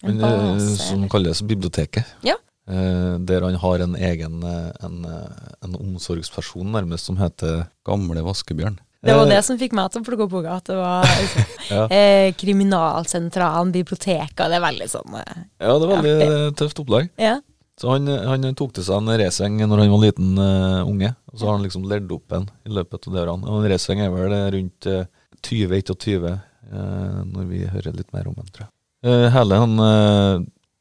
Men, 0.05 0.21
eh, 0.23 0.35
base, 0.53 0.77
som 0.79 1.07
kalles 1.11 1.43
biblioteket. 1.43 2.15
Ja. 2.25 2.37
Uh, 2.69 3.19
der 3.27 3.45
han 3.45 3.59
har 3.61 3.83
en 3.83 3.93
egen 3.95 4.39
en, 4.41 4.95
en 5.05 5.75
omsorgsperson 5.77 6.71
nærmest 6.73 7.11
som 7.11 7.19
heter 7.21 7.67
Gamle 7.85 8.23
Vaskebjørn. 8.25 8.79
Det 9.05 9.13
var 9.13 9.29
det 9.29 9.41
som 9.45 9.57
fikk 9.59 9.75
meg 9.77 9.91
til 9.93 10.01
å 10.01 10.05
plukke 10.07 10.25
opp 10.25 10.31
boka. 10.33 10.55
At 10.59 10.69
det 10.69 10.77
var 10.79 11.05
altså, 11.05 11.43
Ja. 11.75 11.83
eh, 11.93 12.29
Kriminalsentralen, 12.37 13.73
biblioteket. 13.75 14.45
Det 14.49 14.57
er 14.57 14.63
veldig 14.63 14.87
sånn 14.89 15.19
eh, 15.19 15.43
Ja, 15.61 15.75
det 15.77 15.85
er 15.85 15.91
veldig 15.91 16.15
ja. 16.15 16.39
tøft 16.57 16.81
opplag. 16.81 17.11
Ja. 17.21 17.37
Så 17.79 17.91
han, 17.91 18.07
han 18.07 18.55
tok 18.55 18.71
til 18.77 18.85
seg 18.87 19.01
en 19.01 19.17
reseng 19.19 19.57
når 19.59 19.81
han 19.83 19.91
var 19.91 20.03
liten 20.05 20.37
uh, 20.39 20.87
unge, 20.87 21.09
og 21.27 21.39
så 21.39 21.49
har 21.49 21.57
han 21.57 21.65
liksom 21.65 21.87
lært 21.91 22.11
opp 22.15 22.31
en 22.37 22.45
i 22.63 22.71
løpet 22.71 23.07
av 23.09 23.13
det 23.17 23.23
årene. 23.25 23.49
Og 23.51 23.59
en 23.59 23.71
reseng 23.73 23.99
er 23.99 24.13
vel 24.13 24.35
rundt 24.55 24.87
uh, 24.87 25.03
20-21 25.43 26.29
uh, 26.31 27.23
når 27.27 27.49
vi 27.49 27.65
hører 27.67 27.97
litt 27.97 28.13
mer 28.15 28.29
om 28.31 28.37
den, 28.39 28.47
tror 28.55 28.67
jeg. 28.67 28.71
Uh, 29.05 29.27
hele 29.35 29.59
han, 29.59 29.75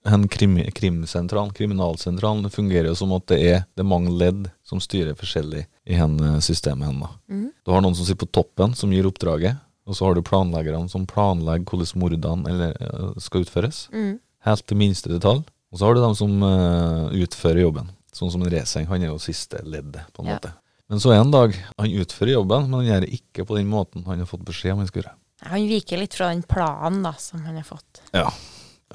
han 0.08 0.28
krim, 0.28 0.56
krimsentralen, 0.76 1.52
kriminalsentralen, 1.56 2.50
fungerer 2.52 2.90
jo 2.90 2.96
som 2.98 3.12
at 3.16 3.26
det 3.32 3.38
er, 3.42 3.62
det 3.74 3.84
er 3.84 3.88
mange 3.88 4.12
ledd 4.14 4.48
som 4.66 4.80
styrer 4.80 5.16
forskjellig 5.18 5.64
i 5.88 5.98
hen, 5.98 6.18
eh, 6.20 6.38
systemet 6.44 6.88
hennes. 6.88 7.14
Mhm. 7.28 7.50
Du 7.64 7.72
har 7.72 7.82
noen 7.84 7.96
som 7.96 8.06
sitter 8.06 8.26
på 8.26 8.32
toppen, 8.40 8.74
som 8.76 8.92
gir 8.92 9.08
oppdraget, 9.08 9.58
og 9.84 9.96
så 9.96 10.06
har 10.06 10.14
du 10.16 10.22
planleggerne 10.24 10.88
som 10.88 11.06
planlegger 11.08 11.68
hvordan 11.68 12.00
mordene 12.00 12.70
eh, 12.72 13.10
skal 13.20 13.44
utføres 13.44 13.88
Mm. 13.92 14.18
helt 14.44 14.66
til 14.66 14.76
minste 14.76 15.08
detalj. 15.08 15.44
Og 15.74 15.80
så 15.80 15.88
har 15.88 15.96
du 15.96 16.00
dem 16.04 16.14
som 16.14 16.34
uh, 16.46 17.10
utfører 17.18 17.64
jobben. 17.64 17.88
Sånn 18.14 18.30
som 18.30 18.44
en 18.46 18.52
reseng, 18.52 18.86
han 18.86 19.02
er 19.02 19.10
jo 19.10 19.18
siste 19.18 19.58
leddet, 19.66 20.04
på 20.14 20.22
en 20.22 20.30
Ja. 20.30 20.36
måte. 20.38 20.52
Men 20.88 21.00
så 21.02 21.10
en 21.16 21.32
dag, 21.32 21.56
han 21.80 21.90
utfører 21.90 22.36
jobben, 22.36 22.68
men 22.68 22.78
han 22.78 22.86
gjør 22.86 23.00
det 23.02 23.14
ikke 23.16 23.46
på 23.48 23.56
den 23.58 23.66
måten 23.72 24.04
han 24.06 24.20
har 24.22 24.28
fått 24.30 24.44
beskjed 24.46 24.76
om 24.76 24.84
han 24.84 24.86
skulle 24.86 25.08
gjøre. 25.08 25.16
Han 25.50 25.66
viker 25.66 25.98
litt 25.98 26.14
fra 26.14 26.28
den 26.30 26.44
planen 26.46 27.02
da, 27.02 27.14
som 27.18 27.42
han 27.42 27.56
har 27.58 27.66
fått. 27.66 28.02
Ja. 28.14 28.28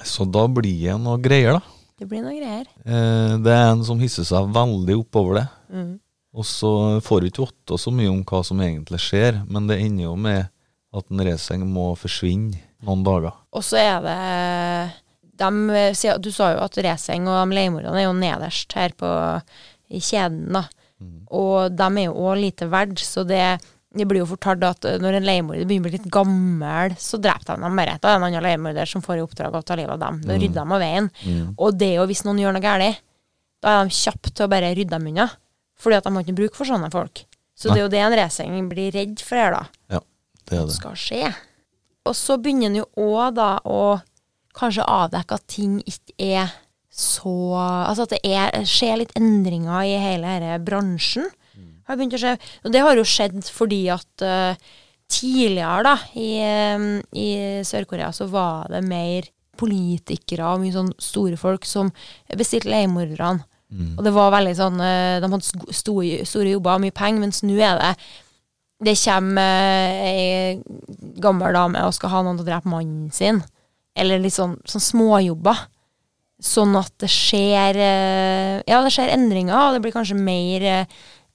Så 0.00 0.24
da 0.24 0.46
blir 0.48 0.86
det 0.86 0.96
noe 1.02 1.18
greier, 1.20 1.58
da. 1.58 1.60
Det 2.00 2.08
blir 2.08 2.22
noe 2.24 2.32
greier. 2.32 2.64
Eh, 2.86 3.34
det 3.44 3.52
er 3.52 3.66
en 3.74 3.84
som 3.84 4.00
hisser 4.00 4.24
seg 4.24 4.48
veldig 4.54 4.96
oppover 5.02 5.42
det. 5.42 5.46
Mm. 5.68 5.92
Og 6.32 6.46
så 6.48 6.72
får 7.04 7.20
du 7.20 7.28
ikke 7.28 7.44
vite 7.50 7.76
så 7.82 7.92
mye 7.92 8.08
om 8.08 8.22
hva 8.24 8.40
som 8.46 8.62
egentlig 8.64 9.02
skjer, 9.02 9.42
men 9.50 9.68
det 9.68 9.82
ender 9.82 10.06
jo 10.06 10.16
med 10.16 10.48
at 10.96 11.12
en 11.12 11.22
reseng 11.26 11.66
må 11.68 11.90
forsvinne 11.98 12.56
noen 12.86 13.04
dager. 13.04 13.34
Og 13.52 13.66
så 13.66 13.76
er 13.82 14.00
det 14.06 14.16
dem, 15.40 15.58
eh, 15.70 15.92
Du 16.22 16.30
sa 16.32 16.52
jo 16.54 16.60
at 16.64 16.76
Reseng 16.84 17.26
og 17.28 17.40
de 17.50 17.56
leiemordene 17.58 17.98
er 17.98 18.06
jo 18.08 18.14
nederst 18.16 18.72
her 18.78 18.92
på, 18.96 19.10
i 19.90 19.98
kjeden, 20.04 20.52
da. 20.54 20.64
Mm. 21.00 21.26
Og 21.32 21.72
de 21.76 21.82
er 22.02 22.06
jo 22.10 22.14
òg 22.14 22.40
lite 22.40 22.68
verdt, 22.70 23.00
så 23.02 23.24
det 23.26 23.60
det 23.90 24.04
blir 24.06 24.20
jo 24.22 24.26
fortalt 24.30 24.62
at 24.62 24.84
eh, 24.86 24.98
når 25.02 25.16
en 25.18 25.24
leiemorder 25.26 25.64
begynner 25.66 25.88
å 25.88 25.90
bli 25.90 25.96
litt 25.98 26.10
gammel, 26.14 26.92
så 27.02 27.18
dreper 27.18 27.56
de 27.56 27.64
dem 27.64 27.74
bare. 27.80 27.96
Er 27.96 27.98
det 28.04 28.10
en 28.12 28.22
annen 28.28 28.44
leiemorder 28.44 28.86
som 28.86 29.02
får 29.02 29.18
i 29.18 29.24
oppdrag 29.24 29.56
å 29.58 29.62
ta 29.66 29.74
livet 29.74 29.90
av 29.96 29.98
dem. 29.98 30.20
Da 30.22 30.36
Mm. 30.36 30.40
rydder 30.44 30.54
de 30.60 30.74
av 30.76 30.80
veien. 30.84 31.08
Mm. 31.26 31.48
Og 31.58 31.74
det 31.76 31.88
er 31.88 31.96
jo 31.98 32.06
hvis 32.06 32.22
noen 32.22 32.38
gjør 32.38 32.54
noe 32.54 32.62
galt, 32.62 33.00
da 33.60 33.80
er 33.80 33.88
de 33.88 33.90
kjappe 33.90 34.30
til 34.30 34.46
å 34.46 34.48
bare 34.52 34.70
rydde 34.78 34.90
dem 34.94 35.08
unna. 35.10 35.26
Fordi 35.80 35.96
at 35.96 36.04
de 36.06 36.12
har 36.14 36.22
ikke 36.22 36.36
bruk 36.38 36.54
for 36.54 36.64
sånne 36.70 36.90
folk. 36.92 37.24
Så 37.58 37.66
Nei. 37.68 37.74
det 37.74 37.80
er 37.80 37.82
jo 37.82 37.88
det 37.96 37.98
en 38.04 38.16
racing 38.20 38.68
blir 38.70 38.92
redd 38.94 39.18
for 39.26 39.36
her, 39.36 39.50
da. 39.50 39.66
Ja, 39.90 40.00
Det 40.46 40.58
er 40.60 40.66
det. 40.66 40.72
Skal 40.78 40.92
skje. 40.94 41.34
Og 42.06 42.14
så 42.14 42.38
begynner 42.40 42.66
en 42.70 42.76
jo 42.76 42.86
òg 42.96 43.34
da 43.34 43.58
å 43.66 44.00
kanskje 44.60 44.86
avdekke 44.86 45.38
at 45.38 45.46
ting 45.50 45.78
ikke 45.88 46.36
er 46.40 46.52
så 47.00 47.32
Altså 47.54 48.04
at 48.04 48.16
det 48.16 48.18
er, 48.26 48.64
skjer 48.66 48.98
litt 49.00 49.12
endringer 49.16 49.86
i 49.86 49.94
hele 50.02 50.26
denne 50.26 50.58
bransjen. 50.66 51.28
Har 51.88 51.98
begynt 51.98 52.16
å 52.18 52.20
skje. 52.20 52.36
Og 52.66 52.74
det 52.74 52.82
har 52.84 52.98
jo 52.98 53.06
skjedd 53.06 53.46
fordi 53.50 53.80
at 53.94 54.24
uh, 54.26 54.70
tidligere 55.10 55.82
da, 55.86 55.94
i, 56.14 56.30
eh, 56.38 56.84
i 57.18 57.28
Sør-Korea 57.66 58.12
så 58.14 58.28
var 58.30 58.70
det 58.70 58.82
mer 58.86 59.26
politikere 59.60 60.46
og 60.54 60.62
mye 60.62 60.74
sånn 60.74 60.92
store 61.02 61.38
folk 61.40 61.66
som 61.68 61.90
bestilte 62.38 62.70
leiemorderne. 62.70 63.42
Mm. 63.70 63.92
Og 63.98 64.02
det 64.06 64.12
var 64.14 64.32
veldig 64.34 64.54
sånn 64.58 64.80
eh, 64.82 65.20
De 65.22 65.28
hadde 65.30 65.74
store, 65.78 66.24
store 66.26 66.56
jobber 66.56 66.80
mye 66.82 66.94
penger, 66.94 67.22
mens 67.22 67.44
nå 67.46 67.54
er 67.62 67.76
det 67.78 67.90
Det 68.82 68.96
kommer 68.98 70.00
ei 70.08 70.56
gammel 71.22 71.54
dame 71.54 71.84
og 71.86 71.94
skal 71.94 72.10
ha 72.10 72.22
noen 72.26 72.40
til 72.40 72.48
å 72.48 72.50
drepe 72.50 72.72
mannen 72.72 73.12
sin. 73.14 73.42
Eller 74.00 74.22
litt 74.22 74.36
sånn, 74.36 74.56
sånn 74.68 74.84
småjobber. 74.84 75.66
Sånn 76.40 76.72
at 76.78 76.92
det 77.02 77.10
skjer 77.12 77.76
eh, 77.76 78.54
Ja, 78.64 78.80
det 78.80 78.94
skjer 78.94 79.12
endringer, 79.12 79.56
og 79.60 79.76
det 79.76 79.82
blir 79.84 79.92
kanskje 79.92 80.16
mer 80.16 80.64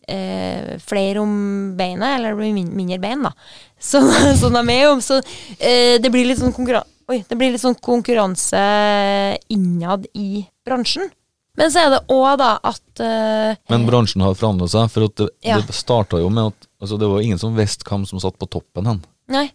eh, 0.10 0.72
flere 0.82 1.22
om 1.22 1.36
beinet, 1.78 2.16
eller 2.18 2.34
det 2.34 2.40
blir 2.40 2.56
min 2.56 2.72
mindre 2.74 2.98
bein, 3.04 3.26
da. 3.28 3.36
Så, 3.92 4.02
sånn 4.40 4.58
de 4.58 4.64
er 4.74 4.88
jo 4.88 4.96
Så 5.06 5.20
eh, 5.60 6.02
det 6.02 6.10
blir 6.10 6.26
litt 6.26 6.42
sånn 6.42 6.56
konkurranse 6.56 6.90
Oi, 7.06 7.20
det 7.30 7.38
blir 7.38 7.52
litt 7.54 7.62
sånn 7.62 7.78
konkurranse 7.86 8.58
innad 9.54 10.08
i 10.18 10.40
bransjen. 10.66 11.12
Men 11.54 11.70
så 11.70 11.84
er 11.84 11.92
det 11.94 12.00
òg 12.10 12.40
da 12.42 12.56
at 12.66 13.02
uh, 13.02 13.60
Men 13.70 13.86
bransjen 13.86 14.24
har 14.26 14.34
forandret 14.34 14.74
seg, 14.74 14.90
for 14.90 15.06
det, 15.06 15.28
Ja. 15.46 15.60
det 15.62 15.76
starta 15.78 16.18
jo 16.20 16.32
med 16.34 16.50
at 16.50 16.68
altså 16.82 16.98
det 16.98 17.12
var 17.12 17.22
ingen 17.22 17.38
som 17.38 17.54
visste 17.54 17.86
hvem 17.88 18.08
som 18.10 18.18
satt 18.24 18.40
på 18.42 18.50
toppen 18.50 18.90
hen. 18.90 19.04
Nei. 19.32 19.46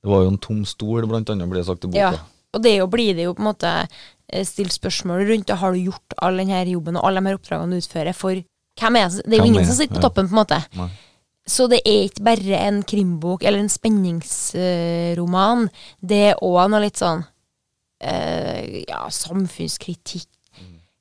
Det 0.00 0.08
var 0.08 0.24
jo 0.24 0.32
en 0.32 0.40
tom 0.40 0.64
stol, 0.64 1.04
blant 1.04 1.30
annet, 1.32 1.48
ble 1.50 1.60
det 1.60 1.68
sagt 1.68 1.84
i 1.84 1.92
boka. 1.92 2.16
Ja. 2.16 2.24
Og 2.54 2.62
det 2.62 2.74
er 2.74 2.78
jo, 2.82 2.90
blir 2.92 3.16
det 3.16 3.26
jo 3.26 3.34
på 3.36 3.42
en 3.44 3.50
måte 3.50 3.72
eh, 3.82 4.44
stilt 4.46 4.74
spørsmål 4.74 5.26
rundt 5.28 5.48
det. 5.50 5.58
Har 5.60 5.74
du 5.74 5.88
gjort 5.88 6.16
all 6.22 6.38
denne 6.40 6.62
jobben 6.70 6.96
og 7.00 7.08
alle 7.08 7.22
de 7.22 7.30
her 7.30 7.40
oppdragene 7.40 7.76
du 7.76 7.82
utfører, 7.82 8.16
for 8.16 8.38
hvem 8.80 8.98
er 9.00 9.10
det? 9.10 9.24
Det 9.24 9.34
er 9.36 9.42
jo 9.42 9.50
ingen 9.50 9.68
som 9.68 9.78
sitter 9.78 9.98
på 9.98 10.06
toppen, 10.06 10.28
på 10.30 10.36
en 10.36 10.42
måte. 10.42 10.60
Nei. 10.76 10.90
Så 11.46 11.68
det 11.70 11.78
er 11.86 12.08
ikke 12.08 12.24
bare 12.26 12.58
en 12.66 12.80
krimbok 12.82 13.44
eller 13.46 13.62
en 13.62 13.70
spenningsroman. 13.70 15.68
Det 16.02 16.22
er 16.32 16.40
òg 16.42 16.70
noe 16.72 16.82
litt 16.82 16.98
sånn 16.98 17.22
eh, 18.02 18.82
ja, 18.88 19.04
samfunnskritikk. 19.14 20.30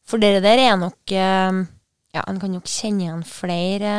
For 0.06 0.22
det 0.22 0.44
der 0.46 0.62
er 0.62 0.76
nok 0.78 1.12
eh, 1.12 1.64
Ja, 2.16 2.22
en 2.30 2.38
kan 2.40 2.54
nok 2.54 2.70
kjenne 2.70 3.04
igjen 3.04 3.26
flere 3.28 3.96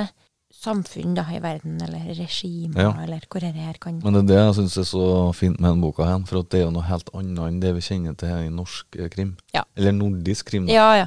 samfunn 0.67 1.15
da 1.17 1.25
i 1.33 1.41
verden, 1.43 1.79
eller 1.83 2.05
regimer, 2.11 2.83
Ja. 2.83 2.93
eller 3.05 3.23
hvor 3.31 3.41
dette 3.41 3.55
det 3.57 3.65
her 3.65 3.79
kan 3.81 4.01
Men 4.03 4.13
det 4.19 4.23
er 4.25 4.29
det 4.35 4.39
jeg 4.43 4.55
syns 4.61 4.77
er 4.83 4.89
så 4.91 5.07
fint 5.35 5.61
med 5.61 5.71
den 5.71 5.81
boka, 5.81 6.05
her, 6.05 6.21
for 6.27 6.43
det 6.43 6.61
er 6.61 6.67
jo 6.67 6.75
noe 6.75 6.87
helt 6.91 7.11
annet 7.15 7.47
enn 7.47 7.61
det 7.63 7.75
vi 7.79 7.81
kjenner 7.89 8.17
til 8.19 8.29
her 8.29 8.45
i 8.45 8.53
norsk 8.53 8.99
eh, 8.99 9.09
krim. 9.09 9.37
Ja. 9.55 9.65
Eller 9.77 9.93
nordisk 9.97 10.47
krim. 10.53 10.67
Da. 10.67 10.73
Ja, 10.77 10.89
ja. 11.05 11.07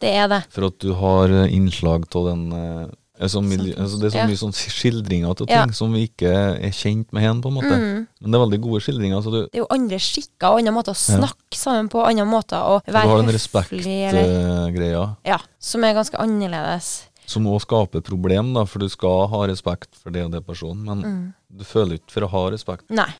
Det 0.00 0.14
er 0.14 0.28
det. 0.30 0.44
For 0.54 0.68
at 0.68 0.78
du 0.82 0.92
har 0.94 1.30
eh, 1.30 1.52
innslag 1.54 2.06
av 2.14 2.26
den 2.28 2.52
eh, 2.52 2.88
altså, 3.20 3.42
miljø, 3.42 3.74
altså 3.78 3.98
Det 3.98 4.06
er 4.08 4.14
så 4.14 4.20
ja. 4.20 4.26
mye 4.30 4.40
sånn 4.40 4.54
skildringer 4.54 5.42
Ja. 5.48 5.64
ting 5.64 5.74
som 5.74 5.92
vi 5.94 6.04
ikke 6.08 6.30
er 6.30 6.70
kjent 6.74 7.12
med 7.12 7.24
igjen, 7.24 7.42
på 7.42 7.50
en 7.50 7.56
måte. 7.58 7.74
Mm. 7.74 8.06
Men 8.20 8.30
det 8.30 8.38
er 8.38 8.44
veldig 8.44 8.60
gode 8.62 8.82
skildringer. 8.84 9.22
Så 9.22 9.32
du, 9.32 9.40
Det 9.48 9.58
er 9.58 9.64
jo 9.64 9.70
andre 9.74 9.98
skikker 9.98 10.52
og 10.52 10.60
andre 10.62 10.74
måter 10.76 10.94
å 10.94 10.98
snakke 10.98 11.58
sammen 11.58 11.88
på, 11.90 12.04
andre 12.06 12.26
måter 12.28 12.58
å 12.62 12.78
du 12.86 12.92
har 12.94 13.06
den 13.22 13.26
høflig 13.30 13.38
respektgreia, 13.38 15.16
Ja, 15.26 15.38
som 15.58 15.84
er 15.84 15.94
ganske 15.98 16.18
annerledes. 16.18 17.07
Som 17.28 17.44
òg 17.50 17.60
skaper 17.64 18.00
problem, 18.04 18.54
da, 18.56 18.64
for 18.64 18.80
du 18.80 18.88
skal 18.88 19.26
ha 19.28 19.42
respekt 19.50 19.94
for 20.00 20.10
det 20.14 20.24
og 20.24 20.32
det 20.32 20.40
personen, 20.46 20.84
men 20.88 21.02
Mm. 21.04 21.34
du 21.58 21.64
føler 21.64 21.98
ikke 21.98 22.10
for 22.14 22.26
å 22.26 22.30
ha 22.32 22.44
respekt. 22.54 22.88
Nei. 22.90 23.10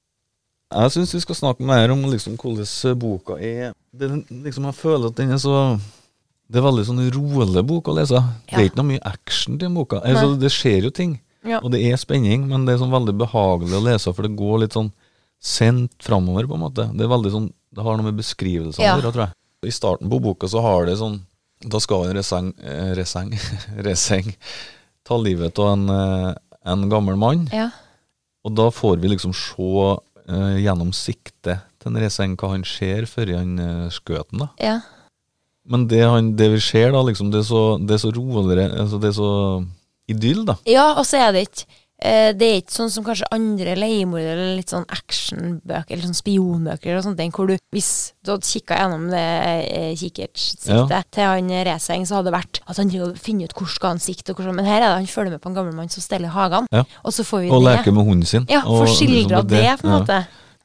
Jeg 0.72 0.90
syns 0.92 1.12
vi 1.14 1.20
skal 1.20 1.34
snakke 1.36 1.64
mer 1.64 1.90
om 1.92 2.02
liksom 2.04 2.36
hvordan 2.36 2.98
boka 2.98 3.38
er. 3.40 3.72
Det, 3.94 4.08
liksom, 4.30 4.64
jeg 4.68 4.74
føler 4.76 5.06
at 5.08 5.14
den 5.16 5.30
er 5.32 5.38
så 5.40 5.78
Det 6.50 6.56
er 6.56 6.64
veldig 6.64 6.84
sånn 6.88 7.10
rolig 7.12 7.60
bok 7.66 7.84
å 7.88 7.94
lese. 7.94 8.16
Det 8.48 8.56
er 8.56 8.68
ikke 8.70 8.76
noe 8.80 8.88
mye 8.96 9.02
action 9.04 9.58
til 9.58 9.68
den 9.68 9.74
boka. 9.76 10.00
Altså, 10.00 10.38
det 10.40 10.48
skjer 10.50 10.82
jo 10.84 10.90
ting, 10.90 11.20
Ja. 11.44 11.58
og 11.62 11.70
det 11.72 11.82
er 11.84 11.96
spenning, 12.00 12.48
men 12.48 12.64
det 12.64 12.72
er 12.74 12.78
sånn 12.78 12.90
veldig 12.90 13.18
behagelig 13.18 13.76
å 13.76 13.84
lese, 13.84 14.14
for 14.14 14.22
det 14.22 14.34
går 14.34 14.60
litt 14.60 14.72
sånn 14.72 14.90
sendt 15.38 15.92
framover, 16.00 16.46
på 16.48 16.54
en 16.54 16.60
måte. 16.64 16.88
Det 16.96 17.04
er 17.04 17.08
veldig 17.12 17.30
sånn 17.32 17.52
Det 17.74 17.84
har 17.84 17.98
noe 17.98 18.04
med 18.10 18.16
beskrivelsene 18.16 18.80
Ja. 18.82 18.96
å 18.96 19.02
gjøre, 19.02 19.12
tror 19.12 19.26
jeg. 19.26 19.32
I 19.64 19.68
starten 19.76 20.08
på 20.08 20.20
boka 20.22 20.48
så 20.48 20.62
har 20.62 20.86
det 20.86 20.96
sånn 20.96 21.20
Da 21.58 21.80
skal 21.82 22.06
en 22.06 22.18
reseng, 22.18 22.52
eh, 22.62 22.92
reseng, 22.98 23.32
reseng 23.88 24.34
ta 25.08 25.16
livet 25.16 25.58
av 25.58 25.72
en, 25.72 25.88
eh, 25.88 26.34
en 26.68 26.88
gammel 26.90 27.16
mann. 27.16 27.48
Ja. 27.52 27.70
Og 28.44 28.54
da 28.56 28.68
får 28.70 29.00
vi 29.02 29.10
liksom 29.10 29.32
se 29.34 29.72
uh, 30.28 30.56
gjennom 30.60 30.92
siktet 30.94 31.64
til 31.80 31.90
en 31.90 31.98
Reseng 32.00 32.36
hva 32.38 32.52
han 32.52 32.64
ser 32.66 33.08
før 33.10 33.32
han 33.34 33.58
uh, 33.58 33.88
skjøt 33.92 34.30
den. 34.30 34.44
da. 34.44 34.48
ja. 34.62 34.78
Men 35.68 35.84
det, 35.90 36.00
han, 36.00 36.30
det 36.38 36.46
vi 36.54 36.60
ser, 36.64 36.94
da, 36.94 37.02
liksom, 37.04 37.28
det 37.32 37.42
er 37.42 37.48
så, 37.48 37.62
det 37.76 37.98
er 37.98 38.00
så 38.00 38.08
roligere 38.16 38.70
altså 38.72 38.96
Det 39.02 39.10
er 39.10 39.16
så 39.18 39.32
idyll, 40.08 40.46
da. 40.48 40.54
Ja, 40.64 40.86
og 40.94 41.04
så 41.04 41.20
er 41.20 41.34
det 41.36 41.42
ikke 41.44 41.66
Det 41.98 42.46
er 42.46 42.60
ikke 42.60 42.70
sånn 42.76 42.92
som 42.94 43.02
kanskje 43.06 43.26
andre 43.34 43.72
leiemordere 43.74 44.36
eller 44.36 44.58
litt 44.60 44.70
sånn 44.70 44.84
actionbøker 44.94 45.96
eller 45.96 46.06
sånn 46.06 46.14
spionbøker 46.18 46.94
og 46.94 47.02
sånne 47.02 47.18
ting, 47.18 47.32
hvor 47.34 47.48
du 47.50 47.56
hvis 47.74 47.88
du 48.22 48.30
hadde 48.30 48.46
kikka 48.46 48.76
gjennom 48.78 49.08
det 49.10 49.24
eh, 49.66 49.94
kikkertsiktet 49.98 51.08
til 51.16 51.26
han 51.26 51.50
Reseng, 51.66 52.06
så 52.06 52.18
hadde 52.18 52.30
det 52.30 52.36
vært 52.38 52.60
at 52.70 52.78
han 52.80 52.92
driver 52.92 53.10
og 53.12 53.18
finner 53.22 53.50
ut 53.50 53.56
hvor 53.58 53.70
skal 53.72 53.94
han 53.96 54.02
sikte, 54.02 54.32
og 54.32 54.38
hvor 54.40 54.54
Men 54.54 54.68
her 54.68 54.78
er 54.78 54.86
det 54.86 55.00
han 55.00 55.10
følger 55.10 55.34
med 55.34 55.42
på 55.42 55.50
en 55.50 55.58
gammel 55.58 55.74
mann 55.76 55.90
som 55.92 56.04
steller 56.04 56.32
hagen, 56.32 56.66
Ja. 56.72 56.84
og 57.04 57.12
så 57.12 57.24
får 57.26 57.42
vi 57.44 57.50
Og 57.50 57.64
det. 57.64 57.76
leker 57.78 57.92
med 57.92 58.06
hunden 58.06 58.26
sin. 58.26 58.46
Ja, 58.48 58.62
og 58.64 58.86
får 58.86 58.94
skildra 58.94 59.42
liksom 59.42 59.48
det, 59.48 59.80
på 59.80 59.86
en 59.86 59.92
ja. 59.92 59.98
måte. 59.98 60.20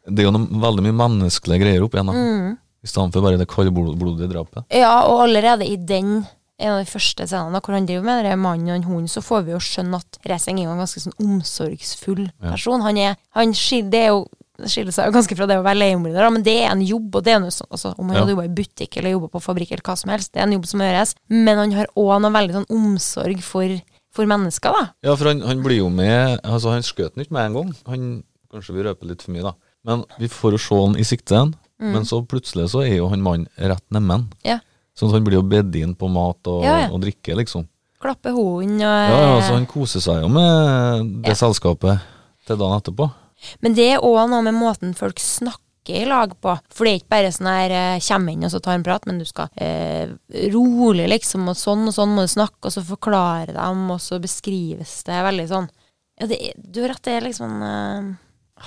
Det 0.05 0.19
er 0.19 0.27
jo 0.29 0.35
noe, 0.37 0.61
veldig 0.67 0.83
mye 0.83 0.99
menneskelige 1.01 1.61
greier 1.63 1.83
opp 1.83 1.93
igjen, 1.95 2.05
da. 2.05 2.13
Mm. 2.13 2.57
I 2.83 2.87
stedet 2.87 3.13
for 3.13 3.21
bare 3.23 3.37
det 3.39 3.47
kaldblodige 3.47 4.29
drapet. 4.29 4.65
Ja, 4.69 5.07
og 5.07 5.21
allerede 5.23 5.65
i 5.65 5.77
den 5.77 6.25
en 6.63 6.75
av 6.75 6.79
de 6.81 6.89
første 6.89 7.27
scenene 7.27 7.59
hvor 7.63 7.75
han 7.75 7.87
driver 7.89 8.07
med 8.07 8.25
det, 8.25 8.37
mannen 8.39 8.69
og 8.71 8.77
en 8.77 8.87
hund, 8.87 9.09
så 9.11 9.23
får 9.23 9.43
vi 9.47 9.53
jo 9.55 9.59
skjønne 9.63 9.99
at 9.99 10.19
Racing 10.29 10.61
er 10.61 10.67
jo 10.69 10.75
en 10.75 10.81
ganske 10.83 11.03
sånn 11.03 11.17
omsorgsfull 11.19 12.23
person. 12.39 12.85
Han 12.85 12.99
er, 13.01 13.19
han 13.37 13.53
skiller, 13.57 13.91
det 13.93 14.01
er 14.05 14.11
jo 14.13 14.23
skiller 14.69 14.93
seg 14.93 15.09
jo 15.09 15.15
ganske 15.15 15.35
fra 15.37 15.47
det 15.49 15.57
å 15.59 15.63
være 15.65 15.79
leiemorder, 15.81 16.29
men 16.33 16.43
det 16.45 16.53
er 16.61 16.71
en 16.71 16.83
jobb. 16.85 17.15
og 17.17 17.23
det 17.25 17.33
er 17.33 17.41
noe 17.41 17.53
sånn, 17.53 17.69
altså, 17.73 17.93
Om 17.97 18.09
han 18.09 18.15
Ja. 18.15 18.21
hadde 18.21 18.35
jobba 18.35 18.45
i 18.45 18.55
butikk 18.61 18.97
eller 18.97 19.15
jobba 19.15 19.27
på 19.33 19.41
fabrikk, 19.41 19.71
eller 19.71 19.83
hva 19.83 19.97
som 19.97 20.11
helst, 20.11 20.31
det 20.31 20.41
er 20.41 20.47
en 20.47 20.53
jobb 20.53 20.67
som 20.67 20.79
må 20.79 20.85
gjøres. 20.85 21.15
Men 21.29 21.57
han 21.57 21.71
har 21.71 21.87
òg 21.97 22.21
noe 22.21 22.31
veldig 22.31 22.53
sånn 22.53 22.69
omsorg 22.69 23.41
for, 23.41 23.81
for 24.13 24.25
mennesker, 24.25 24.71
da. 24.71 24.93
Ja, 25.03 25.15
for 25.15 25.25
han, 25.27 25.41
han 25.41 25.63
blir 25.63 25.77
jo 25.77 25.89
med 25.89 26.39
Altså, 26.43 26.69
han 26.71 26.85
skjøt 26.85 27.15
den 27.15 27.25
ikke 27.25 27.33
med 27.33 27.45
en 27.45 27.53
gang. 27.53 27.75
Han, 27.87 28.23
kanskje 28.51 28.75
vi 28.75 28.83
røper 28.83 29.09
litt 29.09 29.23
for 29.23 29.31
mye, 29.31 29.43
da. 29.43 29.53
Men 29.83 30.05
vi 30.19 30.27
får 30.27 30.51
jo 30.51 30.57
se 30.57 30.75
han 30.75 30.95
i 30.95 31.03
sikte 31.03 31.35
mm. 31.35 31.55
Men 31.91 32.05
så 32.05 32.21
plutselig 32.25 32.69
så 32.71 32.85
er 32.85 32.97
jo 32.97 33.09
han 33.09 33.21
mannen 33.21 33.49
rett 33.57 33.83
nærmen. 33.91 34.29
Mm. 34.29 34.37
Ja. 34.45 34.59
Sånn 34.95 35.09
at 35.09 35.15
han 35.17 35.23
blir 35.25 35.39
jo 35.39 35.43
bedt 35.49 35.75
inn 35.79 35.95
på 35.97 36.09
mat 36.11 36.45
og, 36.47 36.63
Ja, 36.63 36.77
ja. 36.85 36.89
og 36.93 37.01
drikke, 37.01 37.35
liksom. 37.39 37.67
Klappe 38.03 38.29
hunden 38.35 38.81
og 38.83 39.09
Ja, 39.09 39.19
ja, 39.23 39.41
så 39.41 39.53
han 39.55 39.65
koser 39.65 40.01
seg 40.03 40.21
jo 40.21 40.29
med 40.29 41.23
det 41.23 41.29
Ja. 41.33 41.39
selskapet 41.39 42.01
til 42.45 42.57
dagen 42.57 42.79
etterpå. 42.81 43.11
Men 43.61 43.73
det 43.73 43.93
er 43.93 43.99
òg 44.03 44.29
noe 44.29 44.41
med 44.43 44.53
måten 44.53 44.93
folk 44.95 45.17
snakker 45.19 45.59
i 45.87 46.05
lag 46.05 46.31
på. 46.39 46.53
For 46.69 46.85
det 46.85 46.91
er 46.93 46.99
ikke 46.99 47.09
bare 47.09 47.31
sånn 47.31 47.47
her 47.47 47.99
Kjem 47.99 48.29
inn 48.31 48.43
og 48.45 48.51
så 48.51 48.61
tar 48.61 48.75
en 48.75 48.83
prat, 48.83 49.05
men 49.05 49.19
du 49.19 49.25
skal 49.25 49.49
eh, 49.57 50.07
rolig, 50.53 51.09
liksom, 51.09 51.47
og 51.49 51.55
sånn 51.55 51.87
og 51.87 51.93
sånn 51.93 52.13
må 52.15 52.21
du 52.23 52.27
snakke, 52.31 52.63
og 52.67 52.71
så 52.71 52.83
forklare 52.83 53.53
dem, 53.53 53.89
og 53.91 53.99
så 53.99 54.19
beskrives 54.21 55.03
det 55.03 55.23
veldig 55.23 55.47
sånn 55.49 55.69
Ja, 56.21 56.27
det 56.27 56.53
du 56.71 56.81
har 56.83 56.89
rett, 56.93 57.01
det 57.03 57.13
er 57.17 57.21
liksom 57.27 57.61
eh, 57.63 58.13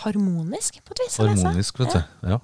harmonisk, 0.03 0.81
på 0.85 0.93
et 0.93 1.05
vis. 1.07 1.17
Harmonisk, 1.23 1.79
vet 1.79 1.95
Ja. 1.95 2.01
du. 2.23 2.29
Ja. 2.31 2.39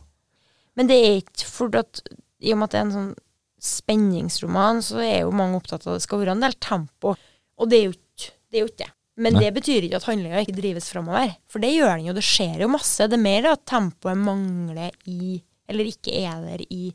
Men 0.77 0.87
det 0.87 0.97
er 1.05 1.21
ikke 1.21 1.45
for 1.45 1.69
at 1.77 2.01
I 2.41 2.53
og 2.53 2.59
med 2.59 2.65
at 2.65 2.71
det 2.71 2.79
er 2.81 2.85
en 2.87 2.93
sånn 2.93 3.15
spenningsroman, 3.63 4.83
så 4.83 4.99
er 5.05 5.21
jo 5.23 5.31
mange 5.39 5.59
opptatt 5.61 5.87
av 5.87 5.95
at 5.95 6.01
det 6.01 6.07
skal 6.07 6.19
være 6.23 6.35
en 6.37 6.43
del 6.45 6.57
tempo. 6.63 7.15
Og 7.59 7.71
det 7.71 7.79
er 7.79 7.85
jo 7.89 7.95
ikke 7.95 8.27
det. 8.27 8.59
Er 8.59 8.61
jo 8.65 8.69
ikke 8.73 8.83
det. 8.85 8.91
Men 9.23 9.35
Nei. 9.37 9.43
det 9.45 9.51
betyr 9.59 9.85
ikke 9.87 9.99
at 10.01 10.07
handlinga 10.09 10.41
ikke 10.43 10.55
drives 10.57 10.87
framover. 10.91 11.35
For 11.53 11.61
det 11.63 11.71
gjør 11.75 11.95
den 11.99 12.07
jo. 12.09 12.15
Det 12.17 12.25
skjer 12.25 12.63
jo 12.65 12.69
masse. 12.73 13.07
Det 13.13 13.17
er 13.19 13.23
mer 13.23 13.49
at 13.53 13.63
tempoet 13.69 14.17
mangler 14.19 14.91
i 15.07 15.37
Eller 15.69 15.89
ikke 15.89 16.13
er 16.25 16.41
der 16.43 16.65
i 16.75 16.91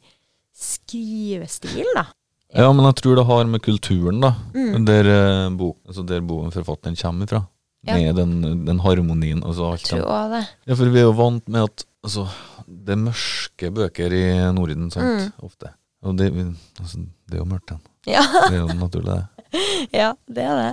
skrivestilen, 0.57 1.93
da. 1.95 2.03
ja, 2.57 2.67
men 2.73 2.85
jeg 2.89 2.97
tror 2.99 3.15
det 3.19 3.25
har 3.29 3.45
med 3.49 3.61
kulturen, 3.65 4.19
da. 4.23 4.31
Mm. 4.55 4.85
Der, 4.87 5.09
bo, 5.57 5.71
altså 5.87 6.03
der 6.09 6.21
boen 6.25 6.51
forfatteren 6.53 6.97
kommer 6.99 7.29
fra. 7.29 7.41
Ja. 7.87 7.95
Med 7.95 8.15
den, 8.19 8.65
den 8.67 8.79
harmonien. 8.83 9.43
Altså 9.45 9.69
alt 9.71 9.85
Jeg 9.85 10.01
tror 10.01 10.09
også 10.11 10.31
det. 10.33 10.43
Ja, 10.67 10.75
for 10.75 10.91
vi 10.91 10.99
er 10.99 11.05
jo 11.07 11.13
vant 11.15 11.47
med 11.47 11.63
at 11.69 11.85
altså, 12.03 12.25
det 12.67 12.95
er 12.97 13.03
mørke 13.05 13.69
bøker 13.77 14.15
i 14.17 14.23
Norden, 14.57 14.89
sant, 14.91 15.27
Mm. 15.29 15.45
ofte. 15.47 15.71
Og 16.05 16.17
det, 16.19 16.29
altså, 16.79 17.01
det 17.27 17.37
er 17.37 17.41
jo 17.41 17.47
mørkt, 17.49 17.71
den. 17.73 17.79
Ja, 18.07 18.21
Det 18.47 18.53
er 18.53 18.61
jo 18.61 18.75
naturlig, 18.77 19.15
det. 19.15 19.63
ja, 20.01 20.11
det 20.29 20.43
er 20.43 20.59
det. 20.61 20.69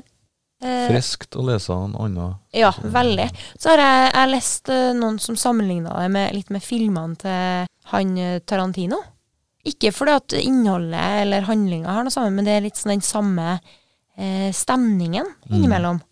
Eh, 0.64 0.84
Friskt 0.88 1.36
å 1.36 1.44
lese 1.44 1.74
en 1.74 1.96
annen 2.00 2.36
Ja, 2.56 2.70
veldig. 2.78 3.26
Så 3.60 3.72
har 3.72 3.82
jeg, 3.82 4.10
jeg 4.14 4.32
lest 4.32 4.70
eh, 4.72 4.92
noen 4.96 5.18
som 5.22 5.38
sammenligna 5.38 5.96
det 6.02 6.10
med, 6.14 6.34
litt 6.36 6.52
med 6.54 6.64
filmene 6.64 7.18
til 7.20 7.68
han 7.92 8.14
eh, 8.20 8.38
Tarantino. 8.46 9.00
Ikke 9.64 9.94
fordi 9.96 10.14
at 10.18 10.36
innholdet 10.42 11.22
eller 11.24 11.46
handlinga 11.48 11.92
har 11.96 12.04
noe 12.04 12.12
sammen, 12.12 12.36
men 12.36 12.46
det 12.46 12.58
er 12.58 12.66
litt 12.66 12.76
sånn 12.76 12.94
den 12.94 13.04
samme 13.04 13.54
eh, 13.56 14.50
stemningen 14.52 15.28
innimellom. 15.48 16.02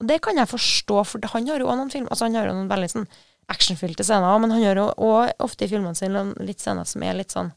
Og 0.00 0.06
det 0.08 0.20
kan 0.24 0.38
jeg 0.38 0.48
forstå, 0.48 1.02
for 1.04 1.32
han 1.34 1.48
har 1.50 1.60
jo 1.60 1.66
også 1.68 1.80
noen 1.82 1.92
film, 1.92 2.06
Altså 2.08 2.28
han 2.28 2.38
har 2.38 2.48
jo 2.48 2.54
noen 2.56 2.70
veldig 2.70 2.90
sånn 2.94 3.08
actionfylte 3.50 4.06
scener, 4.06 4.38
men 4.40 4.54
han 4.54 4.62
gjør 4.62 4.80
jo 4.80 4.86
òg 5.10 5.42
ofte 5.42 5.66
i 5.66 5.72
filmene 5.72 5.98
sine 5.98 6.22
litt 6.46 6.62
scener 6.62 6.86
som 6.86 7.02
er 7.02 7.18
litt 7.18 7.34
sånn 7.34 7.50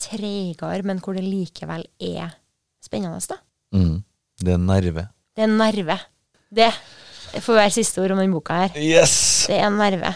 tregere, 0.00 0.82
men 0.86 1.00
hvor 1.02 1.16
det 1.16 1.24
likevel 1.24 1.86
er 2.02 2.34
spennende, 2.84 3.20
da. 3.30 3.40
Mm. 3.74 4.02
Det 4.42 4.52
er 4.52 4.60
nerve. 4.60 5.08
Det 5.36 5.46
er 5.46 5.52
nerve. 5.52 5.98
Det 6.56 6.70
får 7.42 7.58
være 7.58 7.74
siste 7.74 8.02
ord 8.02 8.14
om 8.14 8.22
den 8.22 8.32
boka 8.32 8.62
her. 8.66 8.76
Yes! 8.80 9.46
Det 9.50 9.58
er 9.60 9.72
nerve. 9.72 10.12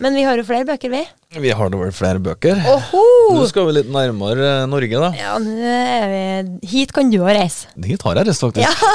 Men 0.00 0.16
vi 0.16 0.22
har 0.24 0.40
jo 0.40 0.44
flere 0.48 0.64
bøker, 0.64 0.92
vi. 0.92 1.02
Vi 1.44 1.50
har 1.52 1.70
da 1.70 1.78
vel 1.78 1.92
flere 1.92 2.20
bøker. 2.24 2.56
Oho! 2.72 3.02
Nå 3.36 3.44
skal 3.50 3.68
vi 3.68 3.76
litt 3.76 3.90
nærmere 3.92 4.46
eh, 4.62 4.68
Norge, 4.70 5.02
da. 5.04 5.10
Ja, 5.18 5.34
nå 5.42 5.52
er 5.60 6.06
vi 6.08 6.70
Hit 6.72 6.94
kan 6.96 7.12
du 7.12 7.18
òg 7.20 7.34
reise. 7.36 7.68
Hit 7.84 8.02
har 8.06 8.16
jeg 8.16 8.30
reist, 8.30 8.46
faktisk. 8.46 8.88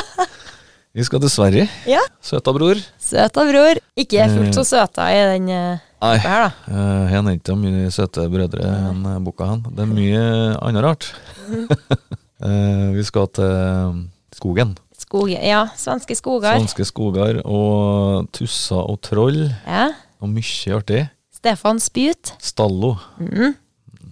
Vi 0.96 1.06
skal 1.06 1.22
til 1.22 1.30
Sverige. 1.30 1.68
Ja. 1.92 2.02
Søta 2.24 2.54
bror. 2.56 2.80
Søta 2.98 3.46
bror. 3.46 3.82
Ikke 4.00 4.26
fullt 4.32 4.58
så 4.58 4.64
søta 4.66 5.10
i 5.14 5.22
den 5.36 5.50
uh, 5.52 5.85
Nei, 6.04 6.18
her, 6.22 6.52
uh, 6.68 7.06
her 7.10 7.22
er 7.22 7.38
ikke 7.38 7.56
mye 7.58 7.90
søte 7.94 8.26
brødre 8.30 8.66
enn 8.68 9.06
eh, 9.10 9.22
boka 9.24 9.48
han. 9.48 9.64
Det 9.72 9.86
er 9.86 9.90
mye 9.90 10.24
annet 10.60 10.84
rart. 10.86 11.08
uh, 12.44 12.92
vi 12.98 13.06
skal 13.08 13.30
til 13.34 14.04
skogen. 14.36 14.76
Skog, 14.96 15.32
ja, 15.32 15.66
svenske 15.80 16.16
skoger. 16.18 16.56
Svenske 16.56 16.86
skoger 16.88 17.42
og 17.44 18.28
tusser 18.36 18.80
og 18.80 19.00
troll. 19.06 19.46
Ja. 19.66 19.90
Og 20.24 20.32
mye 20.32 20.78
artig. 20.78 21.06
Stefan 21.36 21.80
Spjut 21.84 22.34
Stallo. 22.42 22.96
Mm. 23.20 23.56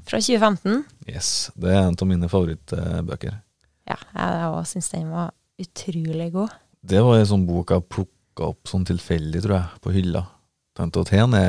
fra 0.07 0.19
2015. 0.21 0.83
Yes, 1.09 1.51
det 1.59 1.71
er 1.71 1.87
en 1.87 1.97
av 1.97 2.09
mine 2.09 2.29
favorittbøker. 2.31 3.39
Ja, 3.89 3.97
jeg 4.15 4.67
syns 4.69 4.91
den 4.93 5.09
var 5.11 5.33
utrolig 5.59 6.29
god. 6.35 6.53
Det 6.83 7.01
var 7.03 7.19
en 7.19 7.29
sånn 7.29 7.45
bok 7.47 7.71
jeg 7.71 7.87
plukka 7.91 8.51
opp 8.51 8.69
sånn 8.69 8.85
tilfeldig, 8.87 9.43
tror 9.43 9.57
jeg, 9.57 9.81
på 9.83 9.93
hylla. 9.95 10.23
Tenkte 10.77 11.03
at 11.05 11.13
henne, 11.13 11.41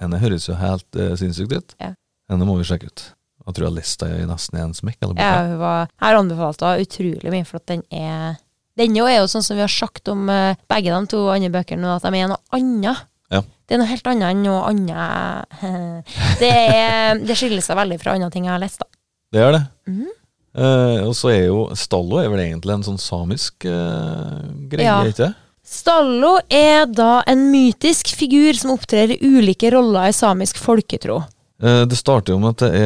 henne 0.00 0.20
høres 0.22 0.46
jo 0.48 0.54
helt 0.58 0.98
uh, 0.98 1.12
sinnssykt 1.18 1.56
ut. 1.56 1.74
Ja. 1.82 1.92
Henne 2.30 2.46
må 2.48 2.56
vi 2.60 2.66
sjekke 2.68 2.90
ut. 2.90 3.04
Jeg 3.42 3.56
tror 3.56 3.66
jeg 3.66 3.76
lista 3.80 4.06
i 4.06 4.26
nesten 4.28 4.60
en 4.62 4.74
smekk. 4.76 5.00
Eller 5.02 5.18
Ja, 5.18 5.32
hun 5.50 5.58
var, 5.58 5.90
her 6.04 6.18
anbefalte 6.20 6.68
anbefalt 6.68 6.86
utrolig 6.86 7.32
mye, 7.34 7.46
for 7.48 7.58
at 7.58 7.66
den 7.72 7.82
er 7.90 8.38
Den 8.78 8.94
jo 8.96 9.04
er 9.04 9.18
jo 9.18 9.26
sånn 9.28 9.42
som 9.44 9.58
vi 9.58 9.64
har 9.64 9.72
sagt 9.72 10.08
om 10.08 10.30
uh, 10.32 10.54
begge 10.70 10.94
de 10.94 11.10
to 11.12 11.26
andre 11.28 11.50
bøkene, 11.52 11.96
at 11.98 12.06
de 12.06 12.22
er 12.22 12.30
noe 12.30 12.40
annet. 12.56 13.02
Ja. 13.32 13.42
Det 13.68 13.74
er 13.76 13.80
noe 13.82 13.90
helt 13.90 14.08
annet 14.08 14.30
enn 14.30 14.42
noe 14.46 14.62
annet 14.70 15.52
det, 16.42 16.48
er, 16.48 17.20
det 17.20 17.36
skiller 17.36 17.60
seg 17.64 17.76
veldig 17.76 17.98
fra 18.00 18.14
andre 18.16 18.30
ting 18.32 18.46
jeg 18.48 18.54
har 18.54 18.62
lest, 18.62 18.80
da. 18.80 18.88
Det 19.32 19.42
gjør 19.42 19.56
det. 19.58 19.62
Mhm. 19.90 20.10
Uh, 20.52 20.98
og 21.08 21.14
så 21.16 21.30
er 21.32 21.46
jo 21.46 21.60
Stallo 21.80 22.18
er 22.20 22.26
vel 22.28 22.42
egentlig 22.42 22.74
en 22.74 22.82
sånn 22.84 22.98
samisk 23.00 23.64
uh, 23.64 24.42
greie, 24.68 24.84
Ja. 24.84 24.98
ikke 25.08 25.22
det? 25.22 25.30
Stallo 25.72 26.34
er 26.52 26.84
da 26.90 27.22
en 27.30 27.46
mytisk 27.52 28.10
figur 28.12 28.52
som 28.58 28.74
opptrer 28.74 29.14
i 29.14 29.20
ulike 29.24 29.70
roller 29.72 30.10
i 30.10 30.16
samisk 30.16 30.60
folketro. 30.60 31.22
Eh, 31.62 31.84
det 31.88 31.96
starter 31.96 32.34
jo 32.34 32.42
med 32.42 32.58
at 32.58 32.64
det 32.66 32.82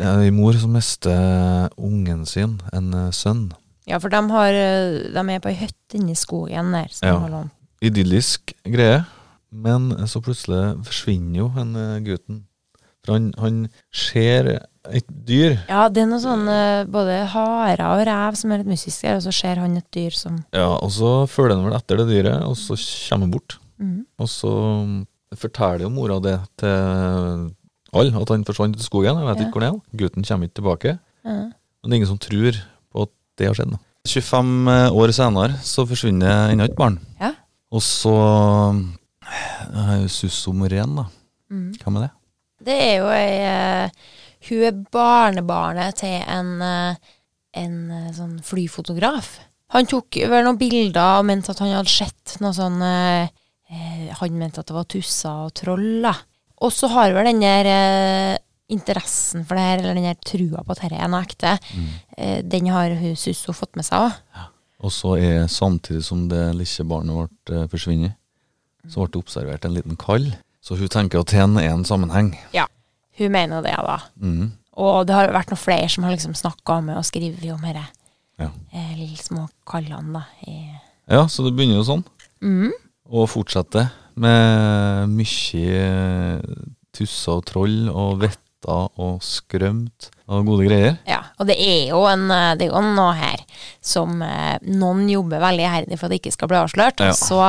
er 0.00 0.24
ei 0.24 0.32
mor 0.34 0.56
som 0.58 0.74
mister 0.74 1.70
ungen 1.78 2.24
sin, 2.26 2.58
en 2.74 2.90
eh, 2.94 3.12
sønn. 3.14 3.52
Ja, 3.86 4.00
for 4.02 4.10
de, 4.12 4.20
har, 4.34 4.58
eh, 4.58 4.98
de 5.14 5.24
er 5.30 5.42
på 5.42 5.52
ei 5.52 5.60
hytte 5.62 5.98
inni 6.00 6.18
skogen 6.18 6.74
der. 6.74 6.90
Som 6.94 7.30
Ja. 7.30 7.44
Idyllisk 7.80 8.52
greie, 8.66 9.04
men 9.50 9.88
så 10.10 10.20
plutselig 10.20 10.84
forsvinner 10.84 11.38
jo 11.38 11.52
eh, 11.54 12.00
gutten. 12.04 12.44
For 13.06 13.14
han, 13.16 13.30
han 13.40 13.60
ser 13.92 14.48
et 14.90 15.06
dyr. 15.28 15.54
ja, 15.68 15.86
det 15.92 16.02
er 16.02 16.08
noe 16.10 16.20
sånn 16.20 16.46
eh, 16.48 16.84
både 16.88 17.20
harer 17.32 17.80
og 17.86 18.02
rev 18.08 18.36
som 18.36 18.52
er 18.52 18.60
litt 18.62 18.68
mystisk 18.72 19.04
her, 19.06 19.16
og 19.16 19.22
så 19.24 19.32
ser 19.32 19.60
han 19.60 19.76
et 19.78 19.86
dyr 19.94 20.10
som 20.16 20.38
Ja, 20.56 20.66
og 20.76 20.90
så 20.92 21.26
følger 21.28 21.56
han 21.56 21.64
vel 21.68 21.76
etter 21.78 22.00
det 22.00 22.08
dyret, 22.10 22.42
og 22.44 22.56
så 22.60 22.76
kommer 23.08 23.26
han 23.28 23.34
bort. 23.34 23.58
Mm. 23.80 24.02
Og 24.20 24.28
så 24.28 24.52
forteller 25.40 25.84
jo 25.86 25.92
mora 25.94 26.18
det 26.24 26.36
til 26.60 27.48
alle, 27.92 28.12
at 28.22 28.28
han 28.34 28.44
forsvant 28.46 28.76
ut 28.76 28.82
i 28.82 28.86
skogen. 28.88 29.16
Jeg 29.20 29.26
vet 29.30 29.40
Ja. 29.40 29.46
ikke 29.46 29.56
hvor 29.58 29.64
han 29.66 29.78
er. 29.80 29.96
Gutten 29.96 30.24
kommer 30.28 30.48
ikke 30.48 30.60
tilbake. 30.60 30.98
ja. 31.24 31.38
Men 31.80 31.88
det 31.88 31.92
er 31.94 32.00
ingen 32.02 32.10
som 32.12 32.18
tror 32.20 32.52
på 32.92 33.02
at 33.06 33.12
det 33.38 33.46
har 33.48 33.54
skjedd. 33.56 33.70
da. 33.72 33.78
25 34.04 34.68
år 34.92 35.12
senere 35.16 35.56
så 35.64 35.86
forsvinner 35.88 36.50
ennå 36.52 36.64
et 36.68 36.76
barn. 36.76 36.98
Ja. 37.20 37.32
Og 37.72 37.80
så 37.80 38.12
uh, 38.72 40.06
Susso 40.08 40.52
Morén, 40.52 40.94
da. 40.98 41.06
Mm. 41.50 41.70
Hva 41.80 41.92
med 41.94 42.02
det? 42.06 42.10
Det 42.60 42.76
er 42.76 42.96
jo 43.00 43.08
ei 43.14 43.36
eh, 43.46 44.08
Hun 44.48 44.64
er 44.64 44.82
barnebarnet 44.92 46.00
til 46.00 46.16
en, 46.24 46.50
eh, 46.64 47.14
en 47.60 47.78
eh, 47.90 48.10
sånn 48.16 48.38
flyfotograf. 48.44 49.38
Han 49.76 49.86
tok 49.86 50.22
vel 50.30 50.44
noen 50.46 50.58
bilder 50.60 51.20
og 51.20 51.28
mente 51.28 51.52
at 51.52 51.60
han 51.62 51.72
hadde 51.76 51.92
sett 51.92 52.40
noe 52.42 52.50
sånn 52.56 52.80
Han 52.82 54.34
mente 54.34 54.58
at 54.58 54.66
det 54.66 54.74
var 54.74 54.88
tusser 54.90 55.44
og 55.46 55.52
troll, 55.54 56.00
da. 56.02 56.10
Og 56.60 56.72
så 56.74 56.90
har 56.90 57.12
vel 57.14 57.28
den 57.30 57.44
der 57.44 57.68
interessen 58.70 59.44
for 59.46 59.58
det 59.58 59.66
her, 59.66 59.82
eller 59.82 59.98
den 59.98 60.08
der 60.08 60.18
trua 60.26 60.62
på 60.62 60.74
at 60.74 60.82
dette 60.84 60.98
er 60.98 61.10
noe 61.10 61.24
ekte, 61.26 61.56
eh, 62.16 62.40
den 62.46 62.70
har 62.72 62.94
hun 63.00 63.18
Susso 63.18 63.54
fått 63.56 63.76
med 63.78 63.86
seg 63.86 64.06
òg. 64.06 64.46
Og 64.80 64.94
så 64.94 65.16
er 65.20 65.50
samtidig 65.52 66.04
som 66.06 66.24
det 66.30 66.44
lille 66.56 66.86
barnet 66.88 67.34
ble 67.44 67.64
uh, 67.66 67.68
forsvunnet, 67.68 68.16
så 68.88 69.02
ble 69.02 69.12
det 69.12 69.20
observert 69.20 69.66
en 69.68 69.74
liten 69.76 69.98
kall. 70.00 70.30
Så 70.60 70.76
hun 70.76 70.90
tenker 70.92 71.22
at 71.22 71.32
hen 71.36 71.56
er 71.60 71.72
en 71.72 71.86
sammenheng. 71.88 72.34
Ja, 72.56 72.66
Hun 73.20 73.32
mener 73.32 73.60
det, 73.60 73.74
da. 73.76 73.98
Mm. 74.16 74.52
Og 74.80 75.06
det 75.06 75.12
har 75.12 75.32
vært 75.34 75.50
noen 75.52 75.60
flere 75.60 75.88
som 75.92 76.06
har 76.06 76.14
liksom 76.14 76.32
snakka 76.38 76.78
med 76.86 76.96
og 76.96 77.04
skrevet 77.04 77.42
om 77.52 77.60
dette. 77.66 77.82
Ja. 78.40 78.48
Eh, 78.72 79.02
små 79.20 79.44
kallene, 79.68 80.14
da. 80.14 80.22
I 80.48 80.54
ja, 81.10 81.24
så 81.28 81.42
det 81.44 81.52
begynner 81.56 81.80
jo 81.80 81.88
sånn. 81.88 82.04
Mhm. 82.40 82.70
Og 83.10 83.26
fortsetter 83.28 83.88
med 84.20 85.10
mye 85.10 85.80
tusser 86.94 87.40
og 87.40 87.44
troll 87.50 87.88
og 87.90 88.20
vetter 88.22 88.86
og 89.00 89.18
skrømt 89.24 90.10
og 90.30 90.46
gode 90.46 90.68
greier. 90.68 90.98
Ja, 91.08 91.24
og 91.40 91.48
det 91.50 91.56
er 91.58 91.90
jo, 91.90 92.04
en, 92.06 92.28
eh, 92.30 92.54
det 92.60 92.68
er 92.68 92.74
jo 92.74 92.82
noe 92.94 93.14
her 93.18 93.42
som 93.82 94.20
eh, 94.22 94.58
noen 94.70 95.08
jobber 95.10 95.42
veldig 95.42 95.66
iherdig 95.66 95.98
for 95.98 96.06
at 96.06 96.14
det 96.14 96.20
ikke 96.22 96.36
skal 96.36 96.52
bli 96.52 96.60
avslørt. 96.60 97.02
Ja. 97.02 97.10
Og 97.10 97.18
så 97.18 97.40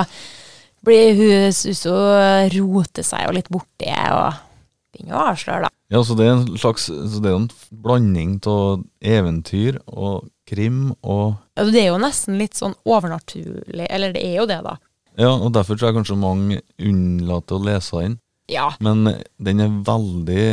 blir 0.86 1.18
hun 1.20 1.54
Suso 1.56 1.94
roter 2.56 3.06
seg 3.06 3.28
jo 3.28 3.36
litt 3.38 3.52
borti 3.54 3.92
og 3.92 4.40
begynner 4.92 5.18
å 5.18 5.26
avsløre, 5.32 5.68
da. 5.68 5.72
Ja, 5.92 6.02
så 6.08 6.16
det 6.16 6.28
er 6.28 6.34
en 6.38 6.46
slags 6.60 6.88
så 6.88 7.20
det 7.24 7.32
er 7.32 7.38
en 7.38 7.50
blanding 7.84 8.38
av 8.48 8.84
eventyr 9.04 9.82
og 9.88 10.30
krim 10.48 10.94
og 11.02 11.38
Ja, 11.58 11.66
Det 11.68 11.84
er 11.84 11.92
jo 11.92 12.00
nesten 12.02 12.40
litt 12.40 12.58
sånn 12.60 12.76
overnaturlig, 12.88 13.88
eller 13.88 14.16
det 14.16 14.24
er 14.24 14.42
jo 14.42 14.48
det, 14.50 14.62
da. 14.66 14.78
Ja, 15.20 15.32
og 15.36 15.52
derfor 15.56 15.78
tror 15.78 15.92
jeg 15.92 16.00
kanskje 16.00 16.20
mange 16.20 16.62
unnlater 16.80 17.58
å 17.60 17.66
lese 17.66 18.04
den. 18.04 18.20
Ja. 18.52 18.70
Men 18.84 19.06
den 19.40 19.84
veldig 19.88 20.46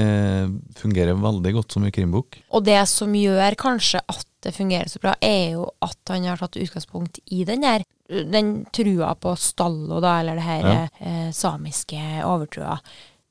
fungerer 0.78 1.18
veldig 1.18 1.54
godt 1.56 1.74
som 1.74 1.86
en 1.86 1.94
krimbok. 1.94 2.38
Og 2.54 2.66
det 2.66 2.80
som 2.90 3.14
gjør 3.14 3.56
kanskje 3.58 4.02
at 4.06 4.27
det 4.42 4.52
fungerer 4.54 4.88
så 4.88 5.00
bra, 5.02 5.14
er 5.20 5.52
jo 5.56 5.64
at 5.84 5.98
han 6.12 6.24
har 6.28 6.36
tatt 6.40 6.56
utgangspunkt 6.60 7.18
i 7.34 7.44
den 7.48 7.60
der 7.66 7.84
den 8.08 8.64
trua 8.72 9.10
på 9.20 9.34
stallo, 9.36 9.98
da, 10.00 10.20
eller 10.22 10.38
det 10.38 10.44
her 10.46 10.62
Ja. 10.64 10.88
eh, 11.00 11.30
samiske 11.32 11.98
overtrua. 12.24 12.78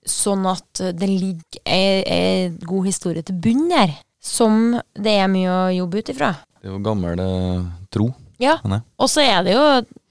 Sånn 0.08 0.46
at 0.46 0.82
det 0.94 1.08
ligger 1.10 1.60
ei, 1.66 2.04
ei 2.06 2.50
god 2.62 2.86
historie 2.86 3.24
til 3.26 3.36
bunn 3.42 3.68
der, 3.70 3.96
som 4.22 4.80
det 4.94 5.16
er 5.18 5.28
mye 5.28 5.50
å 5.50 5.76
jobbe 5.76 6.00
ut 6.04 6.10
ifra. 6.14 6.30
Det 6.62 6.70
er 6.70 6.76
jo 6.76 6.84
gammel 6.86 7.20
eh, 7.20 7.66
tro. 7.90 8.12
Ja, 8.40 8.60
og 9.00 9.10
så 9.10 9.24
er 9.26 9.42
det 9.48 9.56
jo 9.56 9.66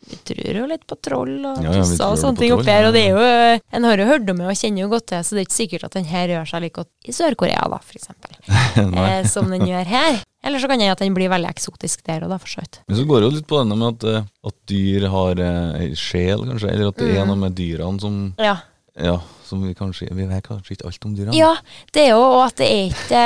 Vi 0.07 0.17
tror 0.29 0.55
jo 0.61 0.67
litt 0.71 0.85
på 0.87 0.97
troll 1.03 1.33
og 1.45 1.63
Ja, 1.65 1.73
ja, 1.73 1.83
tusser 1.83 2.05
og 2.07 2.19
sånne 2.21 2.39
ting 2.39 2.53
oppi 2.55 2.71
her, 2.71 2.87
og 2.87 2.93
det 2.95 3.03
er 3.09 3.17
jo 3.17 3.61
En 3.77 3.85
har 3.89 3.99
jo 3.99 4.05
hørt 4.07 4.29
om 4.31 4.37
det 4.39 4.47
og 4.47 4.55
kjenner 4.61 4.85
jo 4.85 4.89
godt 4.93 5.07
til, 5.11 5.25
så 5.27 5.35
det 5.35 5.41
er 5.43 5.47
ikke 5.49 5.57
sikkert 5.57 5.85
at 5.89 5.97
den 5.99 6.05
her 6.05 6.29
gjør 6.29 6.47
seg 6.53 6.63
like 6.63 6.77
godt 6.79 7.11
i 7.11 7.15
Sør-Korea, 7.17 7.65
da, 7.73 7.81
eksempel. 7.97 8.37
Eh, 9.07 9.27
som 9.27 9.49
den 9.51 9.65
gjør 9.67 9.85
her. 9.89 10.19
Eller 10.47 10.61
så 10.63 10.69
kan 10.69 10.79
det 10.79 10.85
hende 10.87 10.95
at 10.95 11.03
den 11.03 11.15
blir 11.17 11.31
veldig 11.33 11.49
eksotisk 11.51 12.05
der 12.07 12.23
og 12.23 12.31
da, 12.31 12.37
for 12.39 12.47
så 12.53 12.61
vidt. 12.63 12.79
Men 12.87 12.97
så 13.01 13.05
går 13.09 13.21
det 13.23 13.27
jo 13.31 13.35
litt 13.39 13.47
på 13.51 13.59
denne 13.63 13.77
med 13.81 13.97
at, 13.97 14.05
eh, 14.13 14.27
at 14.51 14.57
dyr 14.71 15.07
har 15.11 15.41
eh, 15.43 15.87
sjel, 15.99 16.45
kanskje. 16.47 16.71
Eller 16.71 16.89
at 16.93 17.01
det 17.01 17.09
er 17.17 17.25
Mm. 17.25 17.29
noe 17.33 17.41
med 17.49 17.57
dyrene 17.59 18.01
som 18.01 18.35
Ja. 18.39 18.57
Ja, 18.97 19.19
som 19.45 19.61
vi 19.67 19.75
kanskje 19.75 20.07
Vi 20.15 20.25
vet 20.25 20.45
kanskje 20.47 20.73
ikke 20.77 20.87
alt 20.89 21.05
om 21.05 21.17
dyrene. 21.17 21.35
ja, 21.37 21.55
det 21.93 22.07
er 22.07 22.15
jo 22.15 22.41
at 22.41 22.55
det 22.57 22.69
er 22.71 22.87
ikke 22.95 23.25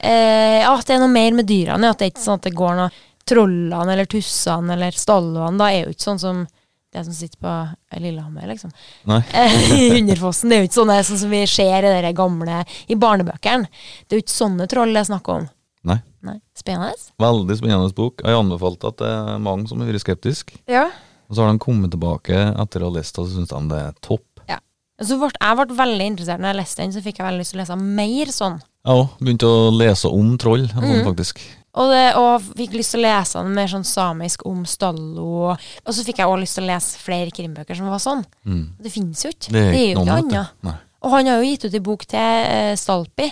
eh, 0.00 0.60
Ja, 0.62 0.72
at 0.78 0.86
det 0.86 0.96
er 0.96 1.02
noe 1.04 1.12
mer 1.12 1.32
med 1.36 1.46
dyrene. 1.46 1.90
At 1.90 1.98
det 2.00 2.06
er 2.08 2.12
ikke 2.14 2.24
sånn 2.24 2.38
at 2.40 2.46
det 2.48 2.54
går 2.58 2.74
noe 2.78 2.90
trollene 3.28 3.92
eller 3.94 4.08
tussene 4.10 4.74
eller 4.74 4.96
stallene 4.96 5.58
Da 5.60 5.68
er 5.72 5.84
jo 5.84 5.92
ikke 5.94 6.06
sånn 6.08 6.22
som 6.22 6.46
det 6.88 7.02
som 7.04 7.12
sitter 7.12 7.36
på 7.44 8.00
Lillehammer, 8.00 8.46
liksom. 8.48 8.70
Eh, 9.12 9.56
Hunderfossen. 9.92 10.48
Det 10.48 10.56
er 10.56 10.62
jo 10.62 10.68
ikke 10.70 10.78
sånne 10.80 10.94
sånn 11.04 11.18
som 11.20 11.30
vi 11.34 11.42
ser 11.50 11.84
i 11.84 11.90
de 12.00 12.12
gamle 12.16 12.62
i 12.88 12.96
barnebøkene. 12.96 13.68
Det 14.08 14.16
er 14.16 14.22
jo 14.22 14.24
ikke 14.24 14.32
sånne 14.38 14.66
troll 14.72 14.94
det 14.96 15.02
er 15.02 15.08
snakk 15.10 15.28
om. 15.34 15.44
Nei. 15.84 15.98
Nei. 16.24 16.38
Spennende. 16.56 16.96
Veldig 17.20 17.58
spennende 17.60 17.92
bok. 17.94 18.24
Jeg 18.24 18.38
anbefalte 18.40 18.88
at 18.88 18.98
det 19.04 19.10
er 19.18 19.44
mange 19.44 19.68
som 19.68 19.84
har 19.84 19.92
vært 19.92 20.02
skeptiske. 20.06 20.56
Ja. 20.72 20.86
Og 21.28 21.36
så 21.36 21.44
har 21.44 21.52
de 21.52 21.60
kommet 21.60 21.92
tilbake 21.92 22.40
etter 22.64 22.80
å 22.82 22.88
ha 22.88 22.96
lest 22.96 23.14
det, 23.14 23.20
og 23.22 23.28
så 23.28 23.36
syns 23.36 23.52
de 23.52 23.60
det 23.74 23.82
er 23.84 24.00
topp. 24.08 24.24
Ja. 24.48 24.58
Så 25.04 25.20
ble, 25.20 25.28
jeg 25.36 25.60
ble 25.60 25.76
veldig 25.84 26.06
interessert 26.14 26.40
når 26.40 26.54
jeg 26.54 26.60
leste 26.62 26.82
den, 26.86 26.96
så 26.96 27.04
fikk 27.04 27.20
jeg 27.20 27.28
veldig 27.28 27.44
lyst 27.44 27.52
til 27.54 27.60
å 27.60 27.64
lese 27.66 27.76
mer 27.84 28.32
sånn. 28.34 28.58
Òg 28.88 29.04
begynte 29.20 29.52
å 29.52 29.68
lese 29.76 30.08
om 30.08 30.32
troll, 30.40 30.64
sånn, 30.72 30.88
Mhm. 30.88 31.04
faktisk. 31.04 31.44
Og, 31.78 31.92
det, 31.92 32.04
og 32.18 32.42
fikk 32.58 32.72
lyst 32.74 32.90
til 32.94 33.00
å 33.02 33.06
lese 33.06 33.38
den 33.44 33.54
mer 33.54 33.68
sånn 33.70 33.84
samisk 33.86 34.42
om 34.50 34.64
Stallo. 34.66 35.52
Og 35.54 35.92
så 35.94 36.02
fikk 36.06 36.18
jeg 36.18 36.26
også 36.26 36.40
lyst 36.42 36.58
til 36.58 36.66
å 36.66 36.70
lese 36.72 36.98
flere 36.98 37.30
krimbøker 37.34 37.78
som 37.78 37.90
var 37.92 38.02
sånn. 38.02 38.24
Mm. 38.48 38.64
Det 38.82 38.90
finnes 38.90 39.22
jo 39.22 39.30
ikke. 39.30 39.52
Det 39.54 39.62
er 39.68 39.76
jo 39.92 40.02
ikke 40.02 40.16
annet. 40.16 40.84
Og 40.98 41.12
han 41.14 41.30
har 41.30 41.38
jo 41.38 41.46
gitt 41.52 41.68
ut 41.68 41.76
en 41.78 41.84
bok 41.86 42.02
til 42.10 42.18
uh, 42.50 42.72
Stalpi, 42.80 43.28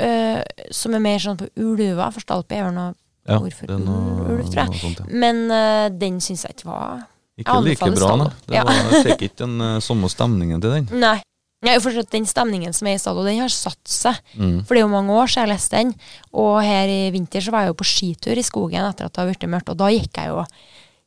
uh, 0.00 0.40
som 0.74 0.96
er 0.98 1.04
mer 1.04 1.22
sånn 1.22 1.38
på 1.38 1.46
ulva, 1.62 2.10
for 2.10 2.24
Stalpi 2.26 2.58
er 2.58 2.66
vel 2.66 2.74
noe 2.80 2.90
Ja, 3.28 3.36
Ord 3.38 3.54
for 3.54 3.70
noe, 3.78 4.26
ulv, 4.32 4.46
tror 4.50 4.64
jeg. 4.64 4.80
sånt, 4.80 5.02
ja. 5.04 5.08
Men 5.22 5.44
uh, 5.52 5.86
den 5.94 6.18
syns 6.24 6.42
jeg 6.48 6.56
ikke 6.56 6.70
var 6.72 7.04
Ikke 7.38 7.58
like 7.68 7.90
bra, 7.94 8.14
da. 8.24 8.30
Det 8.48 8.56
Ja. 8.58 8.64
var, 8.66 8.80
jeg 8.96 9.04
fikk 9.12 9.26
ikke 9.28 9.44
den 9.44 9.60
uh, 9.62 9.76
samme 9.84 10.10
stemningen 10.10 10.60
til 10.64 10.74
den. 10.74 10.88
Nei. 10.98 11.20
Jeg 11.60 11.76
har 11.76 12.02
Den 12.08 12.24
stemningen 12.24 12.72
som 12.72 12.88
er 12.88 12.96
i 12.96 13.00
stadion, 13.00 13.26
den 13.28 13.42
har 13.42 13.52
satt 13.52 13.84
seg. 13.84 14.16
Mm. 14.32 14.62
For 14.64 14.74
det 14.74 14.80
er 14.80 14.86
jo 14.86 14.92
mange 14.94 15.12
år 15.12 15.28
siden 15.28 15.44
jeg 15.44 15.52
leste 15.52 15.76
den. 15.76 15.94
Og 16.32 16.62
her 16.64 16.88
i 16.88 17.00
vinter 17.12 17.44
så 17.44 17.52
var 17.52 17.66
jeg 17.66 17.74
jo 17.74 17.80
på 17.82 17.88
skitur 17.90 18.40
i 18.40 18.44
skogen 18.46 18.86
etter 18.86 19.04
at 19.04 19.12
det 19.12 19.20
hadde 19.20 19.34
blitt 19.34 19.50
mørkt, 19.52 19.68
og 19.74 19.76
da 19.82 19.90
gikk 19.92 20.22
jeg 20.22 20.32
jo 20.32 20.40
og 20.40 20.54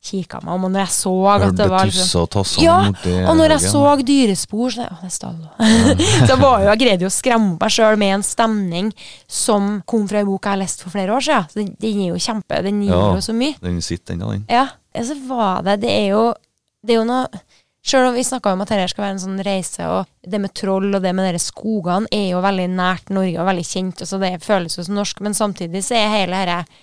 kikka 0.04 0.42
meg 0.44 0.58
om, 0.58 0.66
og 0.68 0.72
når 0.74 0.82
jeg 0.84 0.92
så 0.98 1.12
at 1.32 1.44
det 1.56 1.66
var 1.72 1.86
Hørte 1.86 1.96
liksom 1.96 2.24
og 2.42 2.64
Ja, 2.64 2.76
Og 3.32 3.38
når 3.40 3.54
jeg 3.56 3.64
så 3.72 3.84
dyrespor, 4.04 4.74
så 4.76 4.84
Å, 4.84 4.98
det 5.00 5.08
er 5.08 5.14
Stallo. 5.16 5.48
så 6.28 6.38
var 6.42 6.60
jo, 6.60 6.68
jeg 6.74 6.82
greide 6.84 7.08
jo 7.08 7.12
å 7.12 7.16
skremme 7.16 7.54
meg 7.56 7.74
sjøl 7.74 8.00
med 8.02 8.18
en 8.18 8.26
stemning 8.28 8.92
som 9.32 9.78
kom 9.88 10.04
fra 10.12 10.20
ei 10.20 10.28
bok 10.28 10.44
jeg 10.44 10.58
har 10.58 10.60
lest 10.60 10.84
for 10.84 10.94
flere 10.94 11.16
år 11.16 11.24
siden. 11.24 11.48
Så 11.50 11.62
den, 11.62 11.72
den 11.80 12.02
er 12.04 12.12
jo 12.12 12.20
kjempe 12.20 12.60
Den 12.68 12.84
gir 12.84 12.92
Ja. 12.92 13.04
jo 13.16 13.24
så 13.24 13.36
mye. 13.38 13.56
Den 13.64 13.80
sitter 13.82 14.18
ennå, 14.18 14.34
den. 14.36 14.46
Ja, 14.52 14.68
ja, 14.94 15.06
så 15.08 15.16
var 15.30 15.64
det 15.64 15.80
Det 15.88 15.94
er 15.96 16.08
jo, 16.12 16.26
det 16.84 16.98
er 16.98 17.00
jo 17.00 17.08
noe 17.08 17.44
Sjøl 17.84 18.06
om 18.08 18.16
vi 18.16 18.24
snakka 18.24 18.54
om 18.56 18.62
at 18.64 18.70
dette 18.72 18.88
skal 18.94 19.04
være 19.04 19.16
en 19.18 19.22
sånn 19.26 19.42
reise, 19.44 19.84
og 19.92 20.08
det 20.24 20.40
med 20.40 20.54
troll 20.56 20.88
og 20.88 21.02
det 21.04 21.12
med 21.16 21.34
de 21.36 21.40
skogene 21.44 22.08
er 22.16 22.30
jo 22.30 22.40
veldig 22.44 22.68
nært 22.72 23.12
Norge 23.12 23.42
og 23.42 23.50
veldig 23.50 23.66
kjent, 23.68 24.04
og 24.06 24.08
så 24.08 24.20
det 24.22 24.38
føles 24.46 24.78
jo 24.78 24.86
som 24.88 24.96
norsk, 24.96 25.20
men 25.26 25.36
samtidig 25.36 25.82
så 25.84 25.98
er 26.00 26.14
hele 26.14 26.40
dette 26.40 26.78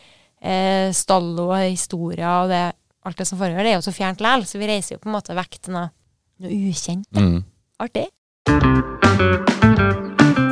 eh, 0.45 0.91
stallo 0.93 1.47
og 1.55 1.63
historia 1.63 2.35
og 2.43 2.53
det, 2.53 2.61
alt 3.09 3.17
det 3.17 3.27
som 3.31 3.41
foregår, 3.41 3.65
det 3.65 3.73
er 3.73 3.79
jo 3.79 3.87
så 3.87 3.95
fjernt 3.97 4.21
likevel, 4.21 4.45
så 4.45 4.61
vi 4.61 4.69
reiser 4.69 4.95
jo 4.95 5.01
på 5.01 5.09
en 5.09 5.17
måte 5.17 5.37
vekk 5.39 5.57
til 5.57 5.77
noe, 5.79 5.87
noe 6.45 6.59
ukjent. 6.69 7.09
Mm. 7.17 7.39
Artig. 7.81 8.05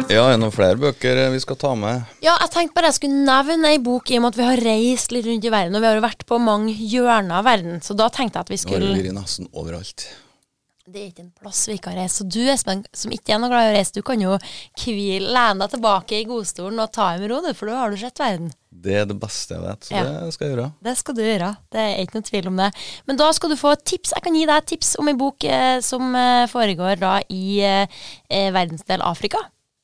Ja, 0.09 0.23
er 0.23 0.33
det 0.33 0.41
noen 0.41 0.55
flere 0.55 0.81
bøker 0.81 1.21
eh, 1.27 1.29
vi 1.35 1.43
skal 1.45 1.59
ta 1.61 1.75
med? 1.77 2.07
Ja, 2.25 2.39
jeg 2.41 2.55
tenkte 2.55 2.79
bare 2.79 2.89
jeg 2.89 2.97
skulle 3.03 3.27
nevne 3.27 3.75
ei 3.75 3.83
bok 3.85 4.09
i 4.09 4.17
og 4.17 4.25
med 4.25 4.33
at 4.33 4.41
vi 4.41 4.49
har 4.49 4.65
reist 4.65 5.13
litt 5.13 5.29
rundt 5.29 5.45
i 5.45 5.53
verden, 5.53 5.77
og 5.77 5.85
vi 5.85 5.91
har 5.91 6.01
jo 6.01 6.07
vært 6.07 6.25
på 6.33 6.41
mange 6.41 6.73
hjørner 6.73 7.43
av 7.43 7.45
verden, 7.51 7.85
så 7.85 7.93
da 8.01 8.09
tenkte 8.09 8.41
jeg 8.41 8.49
at 8.49 8.55
vi 8.55 8.61
skulle 8.65 8.81
Nå 8.81 8.95
har 8.95 8.97
vi 8.97 9.05
vært 9.11 9.21
nesten 9.21 9.53
overalt. 9.53 10.09
Det 10.89 11.01
er 11.03 11.09
ikke 11.11 11.21
en 11.27 11.33
plass 11.37 11.59
vi 11.69 11.75
ikke 11.77 11.91
har 11.93 11.99
reist. 12.01 12.21
Så 12.23 12.25
du, 12.33 12.39
Espen, 12.49 12.81
som 12.97 13.13
ikke 13.13 13.35
er 13.35 13.41
noe 13.43 13.51
glad 13.53 13.67
i 13.67 13.73
å 13.73 13.77
reise, 13.77 13.93
du 13.93 14.01
kan 14.07 14.23
jo 14.23 14.39
hvile, 14.81 15.29
lene 15.35 15.61
deg 15.61 15.75
tilbake 15.75 16.17
i 16.17 16.27
godstolen 16.29 16.81
og 16.81 16.93
ta 16.97 17.11
det 17.13 17.21
med 17.27 17.33
ro, 17.35 17.41
for 17.59 17.69
da 17.69 17.77
har 17.83 17.93
du 17.93 17.99
sett 18.01 18.23
verden. 18.23 18.49
Det 18.73 18.95
er 19.01 19.05
det 19.11 19.17
beste 19.21 19.57
jeg 19.57 19.65
vet, 19.67 19.85
så 19.85 19.95
Ja. 19.99 20.05
det 20.25 20.33
skal 20.33 20.47
jeg 20.49 20.57
gjøre. 20.57 20.69
Det 20.89 20.95
skal 20.97 21.15
du 21.19 21.23
gjøre. 21.27 21.51
Det 21.75 21.81
er 21.83 22.01
ikke 22.05 22.17
noe 22.19 22.29
tvil 22.31 22.49
om 22.49 22.57
det. 22.63 22.71
Men 23.11 23.21
da 23.21 23.29
skal 23.37 23.51
du 23.53 23.57
få 23.61 23.75
tips. 23.85 24.13
Jeg 24.17 24.23
kan 24.25 24.35
gi 24.39 24.47
deg 24.49 24.67
tips 24.71 24.97
om 25.03 25.09
en 25.13 25.19
bok 25.21 25.45
eh, 25.45 25.81
som 25.85 26.15
eh, 26.17 26.47
foregår 26.47 26.99
da 27.03 27.19
i 27.29 27.61
eh, 27.61 27.87
eh, 28.31 28.49
verdensdel 28.55 29.03
Afrika. 29.05 29.39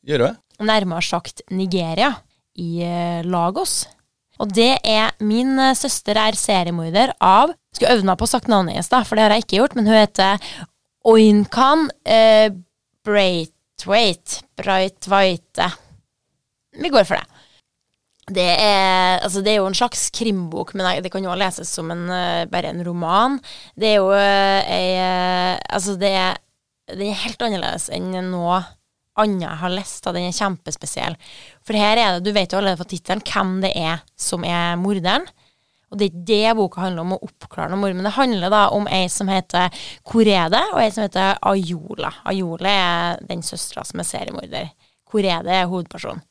Gjør 0.06 0.28
det. 0.28 0.36
Nærmere 0.64 1.02
sagt 1.02 1.42
Nigeria, 1.50 2.14
i 2.56 2.80
eh, 2.86 3.22
Lagos. 3.26 3.82
Og 4.38 4.50
det 4.54 4.78
er 4.82 5.12
Min 5.20 5.58
eh, 5.58 5.74
søster 5.78 6.16
er 6.18 6.32
seriemorder 6.38 7.12
av 7.20 7.52
Skulle 7.74 7.96
øvd 7.98 8.06
meg 8.06 8.18
på 8.18 8.26
å 8.26 8.30
sagt 8.30 8.46
navnet 8.48 8.74
hennes, 8.76 8.88
da, 8.88 9.00
for 9.02 9.18
det 9.18 9.24
har 9.26 9.32
jeg 9.34 9.44
ikke 9.44 9.58
gjort, 9.58 9.74
men 9.74 9.86
hun 9.90 9.96
heter 9.98 10.38
Oinkan 11.04 11.90
eh, 12.04 12.52
Braithwaite. 13.04 14.42
Braithwaite. 14.56 15.70
Vi 16.80 16.88
går 16.88 17.04
for 17.04 17.20
det. 17.20 17.26
Det 18.24 18.46
er, 18.56 19.18
altså 19.20 19.42
det 19.44 19.52
er 19.52 19.58
jo 19.60 19.66
en 19.68 19.76
slags 19.76 20.06
krimbok, 20.16 20.72
men 20.72 21.02
det 21.04 21.10
kan 21.12 21.24
jo 21.26 21.28
også 21.28 21.42
leses 21.42 21.72
som 21.76 21.90
en, 21.92 22.06
eh, 22.08 22.46
bare 22.48 22.70
en 22.72 22.80
roman. 22.86 23.36
Det 23.76 23.90
er 23.90 23.98
jo 24.00 24.08
eh, 24.16 24.64
ei 24.64 24.94
eh, 24.96 25.60
Altså, 25.68 25.98
det 26.00 26.08
er, 26.08 26.40
den 26.88 27.10
er 27.10 27.20
helt 27.20 27.42
annerledes 27.42 27.90
enn 27.92 28.14
noe 28.30 28.62
annet 29.20 29.44
jeg 29.44 29.60
har 29.60 29.74
lest. 29.74 30.08
Den 30.08 30.24
er 30.24 30.36
kjempespesiell. 30.36 31.18
For 31.66 31.76
her 31.76 32.00
er 32.00 32.16
det, 32.16 32.24
du 32.24 32.32
vet 32.32 32.52
jo 32.52 32.62
allerede 32.62 32.80
fra 32.80 32.88
tittelen 32.88 33.24
hvem 33.28 33.58
det 33.66 33.74
er 33.76 34.00
som 34.16 34.44
er 34.48 34.78
morderen. 34.80 35.28
Og 35.94 36.00
det 36.00 36.08
er 36.08 36.10
ikke 36.10 36.26
det 36.26 36.56
boka 36.58 36.82
handler 36.82 37.04
om, 37.04 37.12
å 37.14 37.22
oppklare 37.22 37.70
noe 37.70 37.78
mord, 37.78 37.94
men 37.94 38.08
det 38.08 38.16
handler 38.16 38.50
da 38.50 38.64
om 38.74 38.88
ei 38.90 39.04
som 39.12 39.28
heter 39.30 39.70
Korede, 40.02 40.58
og 40.72 40.80
ei 40.82 40.88
som 40.90 41.04
heter 41.04 41.38
Ayola. 41.46 42.10
Ayola 42.26 42.72
er 42.74 43.22
den 43.28 43.44
søstera 43.46 43.84
som 43.86 44.02
er 44.02 44.08
seriemorder. 44.08 44.72
Korede 45.06 45.54
er 45.54 45.68
hovedpersonen. 45.70 46.24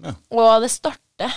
Ja. 0.00 0.14
Og 0.32 0.64
det 0.64 0.70
starter 0.72 1.28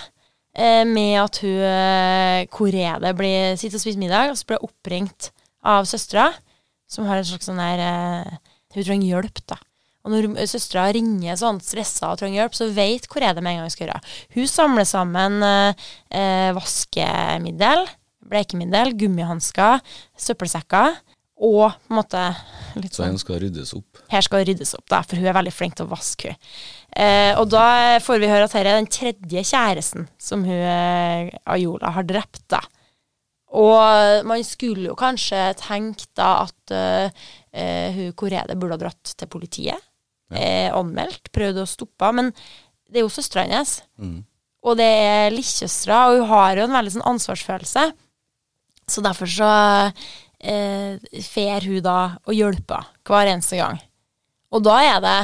eh, 0.56 0.86
med 0.88 1.18
at 1.20 1.42
hun 1.44 1.60
eh, 1.68 2.46
Korede 2.48 3.12
blir, 3.18 3.58
sitter 3.60 3.76
og 3.76 3.84
spiser 3.84 4.00
middag, 4.00 4.32
og 4.32 4.40
så 4.40 4.48
blir 4.48 4.62
hun 4.62 4.72
oppringt 4.72 5.28
av 5.60 5.84
søstera, 5.90 6.30
som 6.88 7.04
har 7.10 7.20
en 7.20 7.28
slags 7.28 7.50
sånn 7.50 7.60
her 7.60 7.84
eh, 7.84 8.40
Hun 8.74 8.82
trenger 8.82 9.06
hjelp, 9.06 9.44
da. 9.52 9.60
Og 10.04 10.12
når 10.12 10.46
søstera 10.50 10.90
ringer 10.92 11.38
sånn 11.40 11.62
stressa 11.64 12.10
og 12.12 12.20
trenger 12.20 12.42
hjelp, 12.42 12.56
så 12.56 12.68
vet 12.76 13.08
det 13.08 13.40
med 13.40 13.54
en 13.54 13.60
gang 13.60 13.64
hun 13.64 13.72
skal 13.72 13.86
gjøre. 13.86 14.14
Hun 14.36 14.50
samler 14.50 14.88
sammen 14.88 15.40
eh, 15.46 15.86
eh, 16.12 16.50
vaskemiddel, 16.56 17.86
blekemiddel, 18.28 18.92
gummihansker, 19.00 19.80
søppelsekker 20.20 21.00
og 21.44 21.72
på 21.72 21.90
en 21.90 21.98
måte 21.98 22.20
litt 22.78 22.94
Så 22.94 23.02
sånn 23.02 23.14
den 23.16 23.20
skal 23.22 23.40
ryddes 23.42 23.72
opp. 23.74 23.98
her 24.12 24.22
skal 24.22 24.44
ryddes 24.46 24.74
opp, 24.76 24.86
da, 24.92 25.00
for 25.02 25.18
hun 25.18 25.26
er 25.26 25.34
veldig 25.34 25.52
flink 25.54 25.74
til 25.78 25.88
å 25.88 25.90
vaske. 25.90 26.34
Hun. 26.34 26.52
Eh, 26.94 27.32
og 27.40 27.48
da 27.50 27.98
får 28.04 28.20
vi 28.22 28.30
høre 28.30 28.46
at 28.46 28.54
her 28.54 28.68
er 28.70 28.78
den 28.78 28.90
tredje 28.92 29.42
kjæresten 29.42 30.06
som 30.20 30.44
hun, 30.46 30.52
eh, 30.54 31.32
Ayola 31.50 31.90
har 31.96 32.06
drept. 32.06 32.44
da. 32.48 32.60
Og 33.54 34.26
man 34.26 34.42
skulle 34.46 34.88
jo 34.90 34.98
kanskje 34.98 35.52
tenkt 35.60 36.08
da 36.18 36.42
at 36.42 36.74
uh, 36.74 37.06
uh, 37.54 37.88
hun 37.94 38.14
Korede 38.18 38.56
burde 38.58 38.74
ha 38.74 38.82
dratt 38.82 39.12
til 39.14 39.30
politiet. 39.30 39.78
Eh, 40.38 40.68
anmeldt, 40.74 41.30
prøvd 41.34 41.62
å 41.62 41.68
stoppe, 41.68 42.10
men 42.16 42.30
det 42.90 43.00
er 43.00 43.06
jo 43.06 43.12
søstera 43.12 43.46
hennes. 43.46 43.78
Mm. 43.98 44.22
Og 44.64 44.78
det 44.80 44.86
er 44.86 45.34
lillesøstera, 45.34 46.04
og 46.08 46.22
hun 46.22 46.30
har 46.32 46.58
jo 46.58 46.66
en 46.66 46.76
veldig 46.78 46.94
sånn 46.96 47.08
ansvarsfølelse. 47.14 47.88
Så 48.90 49.02
derfor 49.04 49.30
så 49.30 49.50
eh, 50.44 51.00
fer 51.24 51.66
hun 51.68 51.82
da 51.84 51.98
og 52.24 52.36
hjelper 52.36 52.88
hver 53.08 53.32
eneste 53.32 53.60
gang. 53.60 53.80
Og 54.54 54.64
da 54.64 54.78
er 54.84 55.02
det 55.02 55.18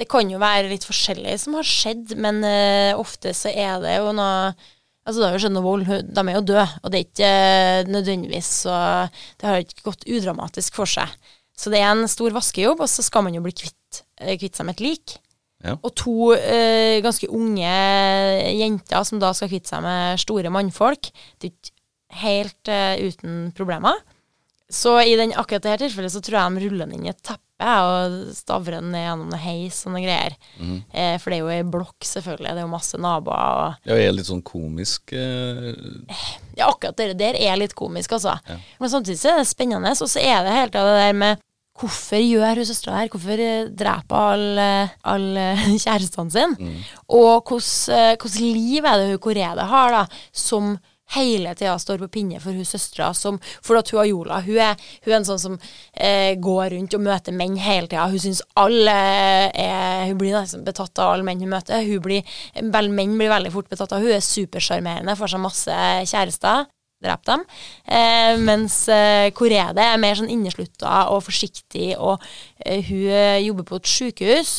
Det 0.00 0.06
kan 0.08 0.30
jo 0.32 0.38
være 0.40 0.70
litt 0.70 0.86
forskjellig 0.88 1.34
som 1.42 1.58
har 1.58 1.66
skjedd, 1.68 2.14
men 2.16 2.38
eh, 2.46 2.96
ofte 2.96 3.34
så 3.36 3.50
er 3.52 3.82
det 3.82 3.98
jo 3.98 4.14
noe 4.16 4.54
Altså, 5.00 5.20
det 5.20 5.26
har 5.26 5.34
jo 5.34 5.40
skjedd 5.42 5.54
noe 5.54 5.64
vold. 5.64 5.88
De 6.12 6.22
er 6.22 6.36
jo 6.36 6.42
døde, 6.44 6.64
og 6.84 6.92
det 6.92 6.98
er 6.98 7.06
ikke 7.06 7.28
eh, 7.28 7.88
nødvendigvis 7.88 8.50
så 8.64 8.74
Det 9.40 9.48
har 9.48 9.60
ikke 9.60 9.86
gått 9.88 10.04
udramatisk 10.06 10.76
for 10.76 10.88
seg. 10.88 11.12
Så 11.56 11.72
det 11.72 11.80
er 11.80 11.90
en 11.90 12.08
stor 12.08 12.32
vaskejobb, 12.32 12.80
og 12.80 12.88
så 12.88 13.04
skal 13.04 13.26
man 13.26 13.34
jo 13.36 13.42
bli 13.44 13.52
kvitt, 13.56 14.02
eh, 14.20 14.36
kvitt 14.40 14.56
seg 14.60 14.68
med 14.68 14.78
et 14.78 14.84
lik. 14.86 15.16
Ja. 15.64 15.74
Og 15.84 15.92
to 15.98 16.30
eh, 16.36 17.00
ganske 17.04 17.28
unge 17.36 17.74
jenter 18.56 19.04
som 19.04 19.20
da 19.20 19.32
skal 19.36 19.50
kvitte 19.52 19.68
seg 19.74 19.82
med 19.84 20.20
store 20.22 20.52
mannfolk. 20.54 21.10
Det 21.40 21.50
er 21.50 21.52
ikke 21.52 21.76
helt 22.22 22.70
eh, 22.72 23.02
uten 23.10 23.50
problemer. 23.56 23.98
Så 24.70 24.94
i 25.02 25.16
den, 25.18 25.32
akkurat 25.34 25.64
dette 25.66 25.82
tilfellet 25.84 26.12
så 26.14 26.20
tror 26.22 26.38
jeg 26.38 26.54
de 26.56 26.64
ruller 26.68 26.86
den 26.86 27.00
inn 27.00 27.08
i 27.08 27.10
et 27.10 27.22
teppe 27.26 27.46
og 27.60 28.28
stavrer 28.32 28.78
den 28.78 28.92
ned 28.94 29.02
gjennom 29.02 29.32
noe 29.34 29.40
heis 29.42 29.82
og 29.84 29.92
noen 29.92 30.04
greier. 30.06 30.36
Mm. 30.62 30.76
Eh, 30.94 31.16
for 31.20 31.28
det 31.28 31.36
er 31.36 31.42
jo 31.42 31.50
ei 31.52 31.64
blokk, 31.74 32.06
selvfølgelig. 32.06 32.54
Det 32.54 32.62
er 32.62 32.64
jo 32.64 32.70
masse 32.72 33.00
naboer. 33.02 33.50
og 33.66 33.90
Ja, 33.90 33.98
det 33.98 34.06
er 34.06 34.14
litt 34.16 34.30
sånn 34.30 34.44
komisk. 34.46 35.12
Eh, 35.12 35.74
Ja, 36.56 36.70
akkurat 36.70 36.96
det 36.96 37.18
der 37.20 37.36
er 37.36 37.58
litt 37.60 37.74
komisk, 37.76 38.14
altså. 38.16 38.38
Ja. 38.48 38.56
Men 38.80 38.92
samtidig 38.94 39.20
så 39.20 39.34
er 39.34 39.42
det 39.42 39.50
spennende. 39.50 39.92
Og 39.92 40.08
så 40.08 40.22
er 40.22 40.40
det 40.46 40.54
hele 40.56 40.70
tida 40.72 40.86
det 40.88 41.02
der 41.02 41.18
med 41.26 41.44
Hvorfor 41.80 42.20
gjør 42.20 42.60
hun 42.60 42.68
søstera 42.68 43.00
her? 43.00 43.10
Hvorfor 43.12 43.42
eh, 43.46 43.72
dreper 43.72 44.22
alle 44.36 44.68
all, 45.08 45.28
kjærestene 45.84 46.34
sine? 46.34 46.54
mm. 46.58 46.78
Og 47.16 47.50
hvordan 47.50 48.52
liv 48.52 48.84
er 48.84 49.00
det 49.00 49.12
hun 49.14 49.22
Korede 49.24 49.68
har, 49.72 49.96
da, 49.96 50.06
som 50.32 50.74
hele 51.14 51.54
tida 51.58 51.74
står 51.78 51.98
på 52.04 52.08
pinne 52.14 52.40
for 52.42 52.54
hun 52.54 52.66
søstera 52.66 53.10
som 53.16 53.38
For 53.42 53.78
at 53.80 53.90
hun 53.90 54.02
Ayola, 54.04 54.40
hun 54.46 54.60
er, 54.62 54.90
hun 55.04 55.12
er 55.12 55.18
en 55.18 55.28
sånn 55.28 55.42
som 55.42 55.56
eh, 55.94 56.36
går 56.38 56.74
rundt 56.76 56.96
og 56.96 57.04
møter 57.04 57.36
menn 57.36 57.58
hele 57.60 57.90
tida. 57.90 58.06
Hun 58.10 58.22
syns 58.22 58.42
alle 58.60 58.96
er 59.50 60.06
Hun 60.10 60.18
blir 60.20 60.36
nesten 60.36 60.64
betatt 60.66 60.98
av 61.02 61.14
alle 61.14 61.26
menn 61.26 61.42
hun 61.42 61.52
møter. 61.52 61.82
Hun 61.86 62.02
blir, 62.04 62.36
vel, 62.54 62.90
menn 62.94 63.16
blir 63.18 63.32
veldig 63.32 63.52
fort 63.54 63.70
betatt 63.70 63.96
av 63.96 64.04
Hun 64.04 64.14
er 64.14 64.24
supersjarmerende, 64.24 65.16
får 65.18 65.34
seg 65.34 65.42
masse 65.42 65.80
kjærester. 66.12 66.68
Drep 67.00 67.24
dem. 67.24 67.44
Eh, 67.88 68.34
mens 68.44 68.82
eh, 68.92 69.30
Korede 69.36 69.80
er 69.80 70.00
mer 70.00 70.18
sånn 70.18 70.28
inneslutta 70.32 71.06
og 71.14 71.22
forsiktig, 71.24 71.94
og 71.96 72.20
eh, 72.60 72.84
hun 72.84 73.06
eh, 73.08 73.40
jobber 73.46 73.68
på 73.70 73.80
et 73.80 73.90
sykehus. 73.94 74.52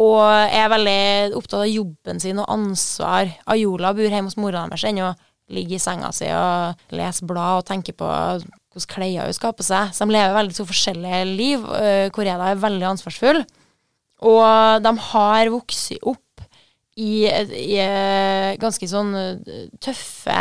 Og 0.00 0.24
er 0.24 0.70
veldig 0.72 1.36
opptatt 1.36 1.66
av 1.66 1.68
jobben 1.68 2.22
sin 2.22 2.40
og 2.40 2.48
ansvar. 2.48 3.28
Ayola 3.52 3.92
bor 3.92 4.08
hjemme 4.08 4.30
hos 4.30 4.38
mora 4.40 4.64
deres 4.70 4.86
ennå. 4.88 5.10
Ligger 5.52 5.76
i 5.76 5.82
senga 5.82 6.08
si 6.16 6.30
og 6.32 6.96
leser 6.96 7.28
blad 7.28 7.60
og 7.60 7.66
tenker 7.68 7.92
på 7.98 8.08
hvilke 8.08 8.88
klær 8.94 9.26
hun 9.26 9.36
skal 9.36 9.52
ha 9.52 9.58
på 9.58 9.66
seg. 9.66 9.92
Så 9.92 10.06
de 10.06 10.16
lever 10.16 10.38
veldig 10.38 10.56
så 10.56 10.64
forskjellige 10.64 11.18
liv. 11.28 11.66
Uh, 11.68 12.08
Koreda 12.14 12.54
er 12.54 12.62
veldig 12.62 12.88
ansvarsfull. 12.94 13.42
Og 14.24 14.80
de 14.80 14.92
har 15.10 15.52
vokst 15.52 15.92
opp 16.00 16.32
i, 16.96 17.24
i 17.24 17.76
eh, 17.80 18.52
ganske 18.60 18.86
sånn 18.88 19.14
eh, 19.16 19.68
tøffe 19.80 20.40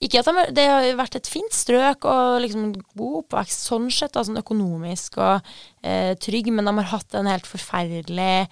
ikke 0.00 0.22
at 0.22 0.28
de, 0.30 0.44
Det 0.56 0.66
har 0.66 0.86
vært 0.96 1.18
et 1.18 1.28
fint 1.28 1.52
strøk 1.52 2.06
og 2.08 2.40
liksom 2.44 2.70
god 2.96 3.16
oppvekst 3.24 3.66
sånn 3.68 3.90
sett, 3.92 4.14
da, 4.16 4.24
sånn 4.24 4.40
økonomisk 4.40 5.18
og 5.20 5.50
eh, 5.84 6.14
trygg, 6.16 6.48
men 6.54 6.68
de 6.68 6.76
har 6.80 6.92
hatt 6.94 7.16
en 7.18 7.28
helt 7.28 7.48
forferdelig 7.48 8.48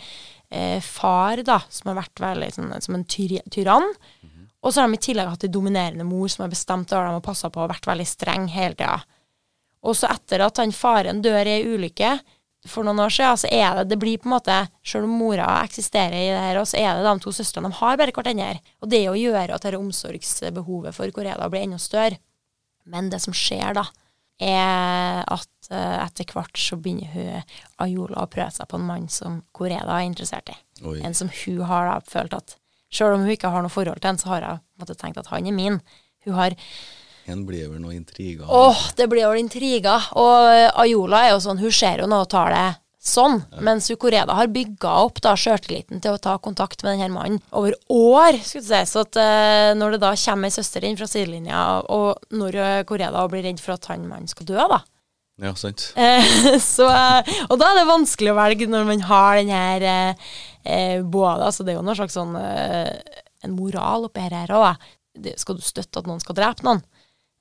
eh, 0.50 0.78
far 0.84 1.40
da, 1.46 1.62
som 1.72 1.92
har 1.92 2.02
vært 2.02 2.24
veldig 2.24 2.50
sånn, 2.52 2.74
som 2.84 2.98
en 2.98 3.06
tyr, 3.08 3.38
tyrann. 3.50 3.88
Mm 3.88 4.28
-hmm. 4.28 4.48
Og 4.62 4.72
så 4.72 4.80
har 4.80 4.88
de 4.88 4.94
i 4.94 5.06
tillegg 5.06 5.28
hatt 5.28 5.44
en 5.44 5.52
dominerende 5.52 6.04
mor 6.04 6.28
som 6.28 6.42
har 6.42 6.50
bestemt 6.50 6.92
over 6.92 7.06
dem 7.06 7.14
og 7.14 7.24
passa 7.24 7.50
på 7.50 7.62
og 7.62 7.70
vært 7.70 7.86
veldig 7.86 8.06
streng 8.06 8.48
hele 8.48 8.74
tida. 8.74 9.00
Og 9.82 9.96
så 9.96 10.10
etter 10.10 10.40
at 10.40 10.56
han 10.56 10.72
faren 10.72 11.22
dør 11.22 11.46
i 11.46 11.60
ei 11.60 11.64
ulykke, 11.64 12.18
for 12.70 12.86
noen 12.86 13.00
år 13.04 13.12
siden, 13.12 13.40
så 13.42 13.50
er 13.52 13.78
det 13.78 13.88
det 13.92 13.98
blir 14.00 14.20
på 14.20 14.28
en 14.28 14.36
måte, 14.36 14.56
Selv 14.84 15.08
om 15.08 15.16
mora 15.20 15.46
eksisterer 15.64 16.16
i 16.16 16.30
det 16.32 16.40
her, 16.40 16.64
så 16.64 16.78
er 16.80 16.96
det 16.96 17.06
de 17.06 17.24
to 17.24 17.32
søstrene 17.34 17.68
de 17.68 17.78
har 17.80 17.96
bare 18.00 18.14
hverandre. 18.14 18.60
Og 18.82 18.90
det 18.90 19.04
å 19.10 19.16
gjøre 19.18 19.54
at 19.54 19.64
dette 19.64 19.78
omsorgsbehovet 19.78 20.96
for 20.96 21.10
Koreda 21.12 21.48
blir 21.48 21.66
enda 21.66 21.78
større. 21.78 22.20
Men 22.88 23.10
det 23.12 23.20
som 23.20 23.34
skjer, 23.36 23.74
da, 23.76 23.84
er 24.38 25.24
at 25.26 25.70
uh, 25.72 25.98
etter 26.04 26.30
hvert 26.32 26.58
så 26.58 26.78
begynner 26.78 27.10
hun 27.12 27.42
Ayola 27.82 28.22
å 28.22 28.30
prøve 28.30 28.54
seg 28.54 28.68
på 28.70 28.78
en 28.78 28.86
mann 28.86 29.08
som 29.12 29.42
Koreda 29.52 29.98
er 29.98 30.06
interessert 30.06 30.52
i. 30.52 30.56
Oi. 30.86 31.00
En 31.04 31.16
som 31.16 31.30
hun 31.42 31.64
har 31.68 31.90
da 31.90 31.98
følt 32.06 32.36
at 32.36 32.56
Selv 32.88 33.18
om 33.18 33.26
hun 33.26 33.34
ikke 33.34 33.50
har 33.52 33.60
noe 33.60 33.68
forhold 33.68 34.00
til 34.00 34.08
en, 34.08 34.16
så 34.16 34.30
har 34.30 34.44
hun 34.48 34.94
tenkt 34.96 35.18
at 35.20 35.26
han 35.28 35.44
er 35.44 35.52
min. 35.52 35.74
Hun 36.24 36.38
har 36.38 36.54
en 37.28 37.46
blir 37.48 37.70
vel 37.70 37.80
noe 37.82 37.94
intriger? 37.96 38.48
Åh, 38.48 38.82
det 38.96 39.08
blir 39.12 39.28
vel 39.28 39.40
intriger. 39.42 40.10
Og 40.18 40.50
Ayola 40.82 41.26
er 41.26 41.34
jo 41.34 41.40
sånn, 41.44 41.60
hun 41.62 41.74
ser 41.74 42.02
jo 42.02 42.10
nå 42.10 42.22
og 42.24 42.30
tar 42.32 42.54
det 42.54 42.68
sånn. 43.08 43.38
Ja. 43.52 43.62
Mens 43.68 43.88
Ukoreda 43.92 44.36
har 44.36 44.50
bygga 44.52 44.92
opp 45.04 45.20
da 45.24 45.34
sjøltilliten 45.38 46.02
til 46.04 46.16
å 46.16 46.20
ta 46.22 46.36
kontakt 46.42 46.84
med 46.84 46.96
denne 46.96 47.14
mannen 47.14 47.40
over 47.56 47.76
år. 47.92 48.38
skulle 48.42 48.66
du 48.66 48.70
si. 48.70 48.82
Så 48.90 49.04
at 49.06 49.18
uh, 49.20 49.70
når 49.78 49.96
det 49.96 50.02
da 50.04 50.12
kommer 50.24 50.50
ei 50.50 50.56
søster 50.56 50.86
inn 50.86 50.98
fra 50.98 51.08
sidelinja, 51.10 51.64
og 51.94 52.34
når 52.34 52.60
Koreda 52.88 53.24
blir 53.30 53.46
redd 53.46 53.62
for 53.62 53.76
at 53.76 53.90
han 53.92 54.08
mannen 54.08 54.30
skal 54.30 54.48
dø, 54.48 54.58
da 54.58 54.82
Ja, 55.38 55.54
sant. 55.54 55.92
så, 56.74 56.90
og 57.46 57.56
da 57.60 57.70
er 57.70 57.80
det 57.80 57.88
vanskelig 57.92 58.34
å 58.34 58.38
velge 58.40 58.70
når 58.70 58.88
man 58.88 59.06
har 59.06 59.38
den 59.38 59.54
her 59.54 59.88
uh, 59.88 61.00
både 61.06 61.48
altså 61.48 61.64
Det 61.64 61.72
er 61.72 61.78
jo 61.78 61.86
noe 61.86 61.96
slags 61.96 62.18
sånn 62.18 62.34
en 62.36 63.54
moral 63.54 64.08
oppi 64.08 64.24
her 64.26 64.50
òg. 64.52 64.88
Skal 65.38 65.58
du 65.58 65.62
støtte 65.64 66.02
at 66.02 66.08
noen 66.10 66.20
skal 66.22 66.36
drepe 66.36 66.66
noen? 66.66 66.82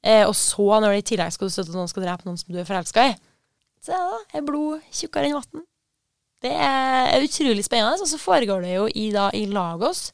Eh, 0.08 0.24
og 0.24 0.36
så, 0.40 0.68
når 0.80 0.94
det 0.94 1.02
i 1.02 1.08
tillegg 1.12 1.34
skal 1.36 1.50
du 1.50 1.54
støtte 1.54 1.76
noen 1.76 1.90
skal 1.92 2.06
drepe 2.06 2.28
noen 2.28 2.40
som 2.40 2.54
du 2.54 2.62
er 2.62 2.68
forelska 2.68 3.10
i, 3.10 3.16
så 3.84 3.98
ja, 3.98 4.20
er 4.40 4.46
blod 4.48 4.86
tjukkere 4.96 5.28
enn 5.30 5.36
vann. 5.38 5.66
Det 6.44 6.54
er 6.54 7.24
utrolig 7.26 7.64
spennende. 7.66 7.98
Og 8.04 8.10
så 8.10 8.20
foregår 8.22 8.62
det 8.64 8.76
jo 8.76 8.86
i, 8.88 9.08
da, 9.14 9.28
i 9.34 9.48
Lagos. 9.50 10.12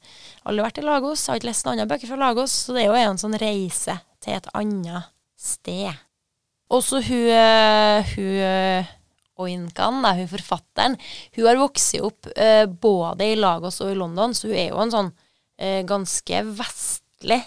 Aldri 0.48 0.66
vært 0.66 0.80
i 0.80 0.86
Lagos, 0.86 1.26
har 1.28 1.40
ikke 1.40 1.50
lest 1.50 1.68
noen 1.68 1.78
andre 1.78 1.90
bøker 1.92 2.10
fra 2.10 2.20
Lagos, 2.22 2.56
så 2.66 2.76
det 2.76 2.86
er 2.86 2.92
jo 2.92 3.00
en 3.00 3.20
sånn 3.20 3.38
reise 3.42 3.98
til 4.24 4.38
et 4.38 4.50
annet 4.56 5.12
sted. 5.40 6.04
Også 6.74 7.02
hun, 7.04 7.30
eh, 7.36 8.14
hun 8.16 8.92
Oinkan, 9.44 10.04
da, 10.06 10.14
hun 10.14 10.30
forfatteren, 10.30 10.96
hun 11.34 11.48
har 11.48 11.58
vokst 11.58 11.98
opp 12.06 12.30
uh, 12.38 12.66
både 12.70 13.32
i 13.32 13.38
Lagos 13.40 13.80
og 13.82 13.90
i 13.90 13.98
London, 13.98 14.36
så 14.38 14.52
hun 14.52 14.60
er 14.60 14.68
jo 14.68 14.82
en 14.84 14.94
sånn 14.94 15.10
uh, 15.10 15.82
ganske 15.90 16.42
vestlig 16.60 17.40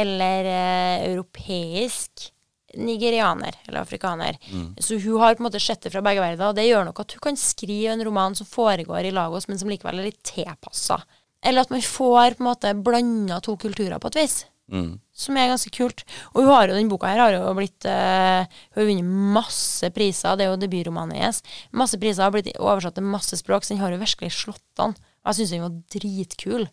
eller 0.00 0.48
eh, 0.52 1.04
europeisk 1.10 2.30
nigerianer 2.76 3.56
eller 3.66 3.80
afrikaner. 3.80 4.38
Mm. 4.52 4.74
Så 4.78 4.98
hun 4.98 5.20
har 5.20 5.34
på 5.34 5.42
en 5.42 5.48
måte 5.48 5.60
sett 5.60 5.82
det 5.82 5.92
fra 5.94 6.02
begge 6.04 6.20
verdener, 6.20 6.50
og 6.50 6.58
det 6.58 6.66
gjør 6.68 6.88
nok 6.88 7.00
at 7.04 7.14
hun 7.16 7.24
kan 7.28 7.38
skrive 7.40 7.94
en 7.94 8.04
roman 8.04 8.36
som 8.36 8.48
foregår 8.48 9.08
i 9.08 9.14
Lagos, 9.14 9.48
men 9.48 9.60
som 9.60 9.70
likevel 9.70 10.02
er 10.02 10.10
litt 10.10 10.22
tilpassa. 10.26 11.00
Eller 11.46 11.64
at 11.64 11.72
man 11.72 11.84
får 11.84 12.36
på 12.36 12.44
en 12.44 12.50
måte 12.50 12.74
blanda 12.74 13.40
to 13.44 13.56
kulturer 13.60 14.00
på 14.02 14.12
et 14.12 14.20
vis. 14.22 14.38
Mm. 14.72 14.96
Som 15.14 15.36
er 15.38 15.52
ganske 15.52 15.70
kult. 15.70 16.02
Og 16.34 16.42
hun 16.42 16.50
har 16.50 16.66
jo, 16.66 16.74
den 16.74 16.90
boka 16.90 17.10
her 17.12 17.22
har 17.22 17.36
jo 17.36 17.52
blitt 17.54 17.86
uh, 17.86 18.42
Hun 18.74 18.80
har 18.80 18.88
vunnet 18.88 19.12
masse 19.36 19.90
priser. 19.94 20.34
Det 20.34 20.46
er 20.46 20.50
jo 20.50 20.58
debutromanen 20.58 21.14
hennes. 21.14 21.38
Masse 21.70 22.00
priser 22.02 22.26
har 22.26 22.34
blitt 22.34 22.50
oversatt 22.58 22.98
til 22.98 23.06
masse 23.06 23.38
språk, 23.38 23.64
så 23.64 23.74
den 23.74 23.84
har 23.84 23.94
jo 23.94 24.02
virkelig 24.02 24.32
slått 24.34 24.82
an. 24.82 24.96
Jeg 25.26 25.38
syns 25.38 25.54
den 25.54 25.64
var 25.64 25.78
dritkul. 25.94 26.66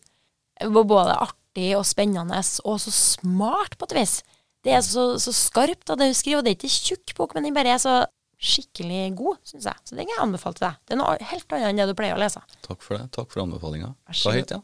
Både 0.73 1.13
artig 1.13 1.42
artig 1.53 1.75
og 1.77 1.85
spennende, 1.85 2.41
og 2.65 2.79
så 2.81 2.91
smart 2.91 3.77
på 3.77 3.85
et 3.89 3.95
vis. 3.95 4.23
Det 4.63 4.73
er 4.73 4.81
så, 4.81 5.19
så 5.19 5.31
skarpt, 5.31 5.89
av 5.89 5.97
det 5.99 6.07
hun 6.07 6.15
skriver. 6.15 6.39
Og 6.39 6.45
det 6.45 6.53
er 6.53 6.57
ikke 6.57 6.69
tjukk 6.71 7.15
bok, 7.17 7.35
men 7.35 7.43
den 7.43 7.53
bare 7.53 7.75
er 7.75 7.81
så 7.81 8.05
skikkelig 8.43 9.13
god, 9.15 9.37
syns 9.43 9.65
jeg. 9.65 9.77
Så 9.85 9.95
den 9.95 10.07
kan 10.07 10.15
jeg 10.15 10.23
anbefale 10.23 10.55
til 10.55 10.67
deg. 10.67 10.79
Det 10.87 10.95
er 10.95 10.99
noe 10.99 11.29
helt 11.29 11.55
annet 11.55 11.69
enn 11.69 11.81
det 11.81 11.87
du 11.89 11.95
pleier 11.95 12.15
å 12.15 12.21
lese. 12.21 12.41
Takk 12.65 12.81
for 12.83 12.97
det. 12.97 13.09
Takk 13.13 13.31
for 13.31 13.43
anbefalinga. 13.43 13.93
Hva 14.09 14.35
høyt, 14.35 14.51
ja. 14.55 14.59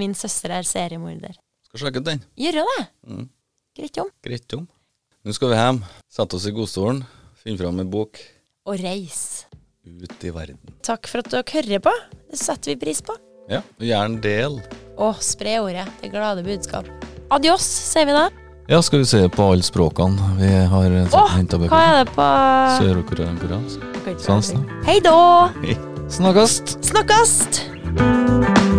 Min 0.00 0.14
søster 0.16 0.52
er 0.56 0.64
seriemorder. 0.64 1.36
Skal 1.68 1.84
sjekke 1.84 2.00
ut 2.00 2.08
den. 2.08 2.22
Gjør 2.40 2.62
det. 2.62 2.84
Mm. 3.08 3.26
Greit 3.76 4.00
om. 4.00 4.12
Greit 4.24 4.56
om. 4.56 4.68
Nå 5.22 5.34
skal 5.36 5.52
vi 5.52 5.58
hjem, 5.60 5.82
sette 6.10 6.36
oss 6.36 6.48
i 6.48 6.54
godstolen, 6.56 7.04
finne 7.44 7.60
fram 7.60 7.78
en 7.78 7.92
bok. 7.92 8.18
Og 8.66 8.80
reise. 8.80 9.46
Ut 9.84 10.24
i 10.24 10.32
verden. 10.32 10.80
Takk 10.84 11.10
for 11.10 11.22
at 11.22 11.30
dere 11.30 11.46
hører 11.52 11.84
på. 11.84 11.92
Det 12.32 12.40
setter 12.40 12.72
vi 12.72 12.80
pris 12.80 13.02
på. 13.04 13.14
Ja, 13.52 13.60
og 13.60 13.84
gjerne 13.84 14.22
del. 14.24 14.60
Og 14.96 15.18
spre 15.24 15.58
ordet. 15.60 15.84
Det 16.00 16.12
glade 16.12 16.44
budskap. 16.46 16.88
Adios, 17.32 17.64
sier 17.64 18.08
vi 18.08 18.16
da. 18.16 18.28
Ja, 18.70 18.80
skal 18.84 19.02
vi 19.02 19.08
se 19.10 19.20
på 19.28 19.48
alle 19.52 19.66
språkene 19.66 20.36
vi 20.38 20.48
har 20.70 20.94
oh, 21.10 21.32
henta 21.34 21.58
bøker 21.58 21.74
Hva 21.74 21.82
er 21.90 21.96
det 21.98 22.14
på 22.14 22.28
Sør-koreansk. 22.78 23.88
Hei 24.86 25.00
da. 25.04 25.16
Snakkast. 26.08 26.78
Snakkast. 26.92 28.70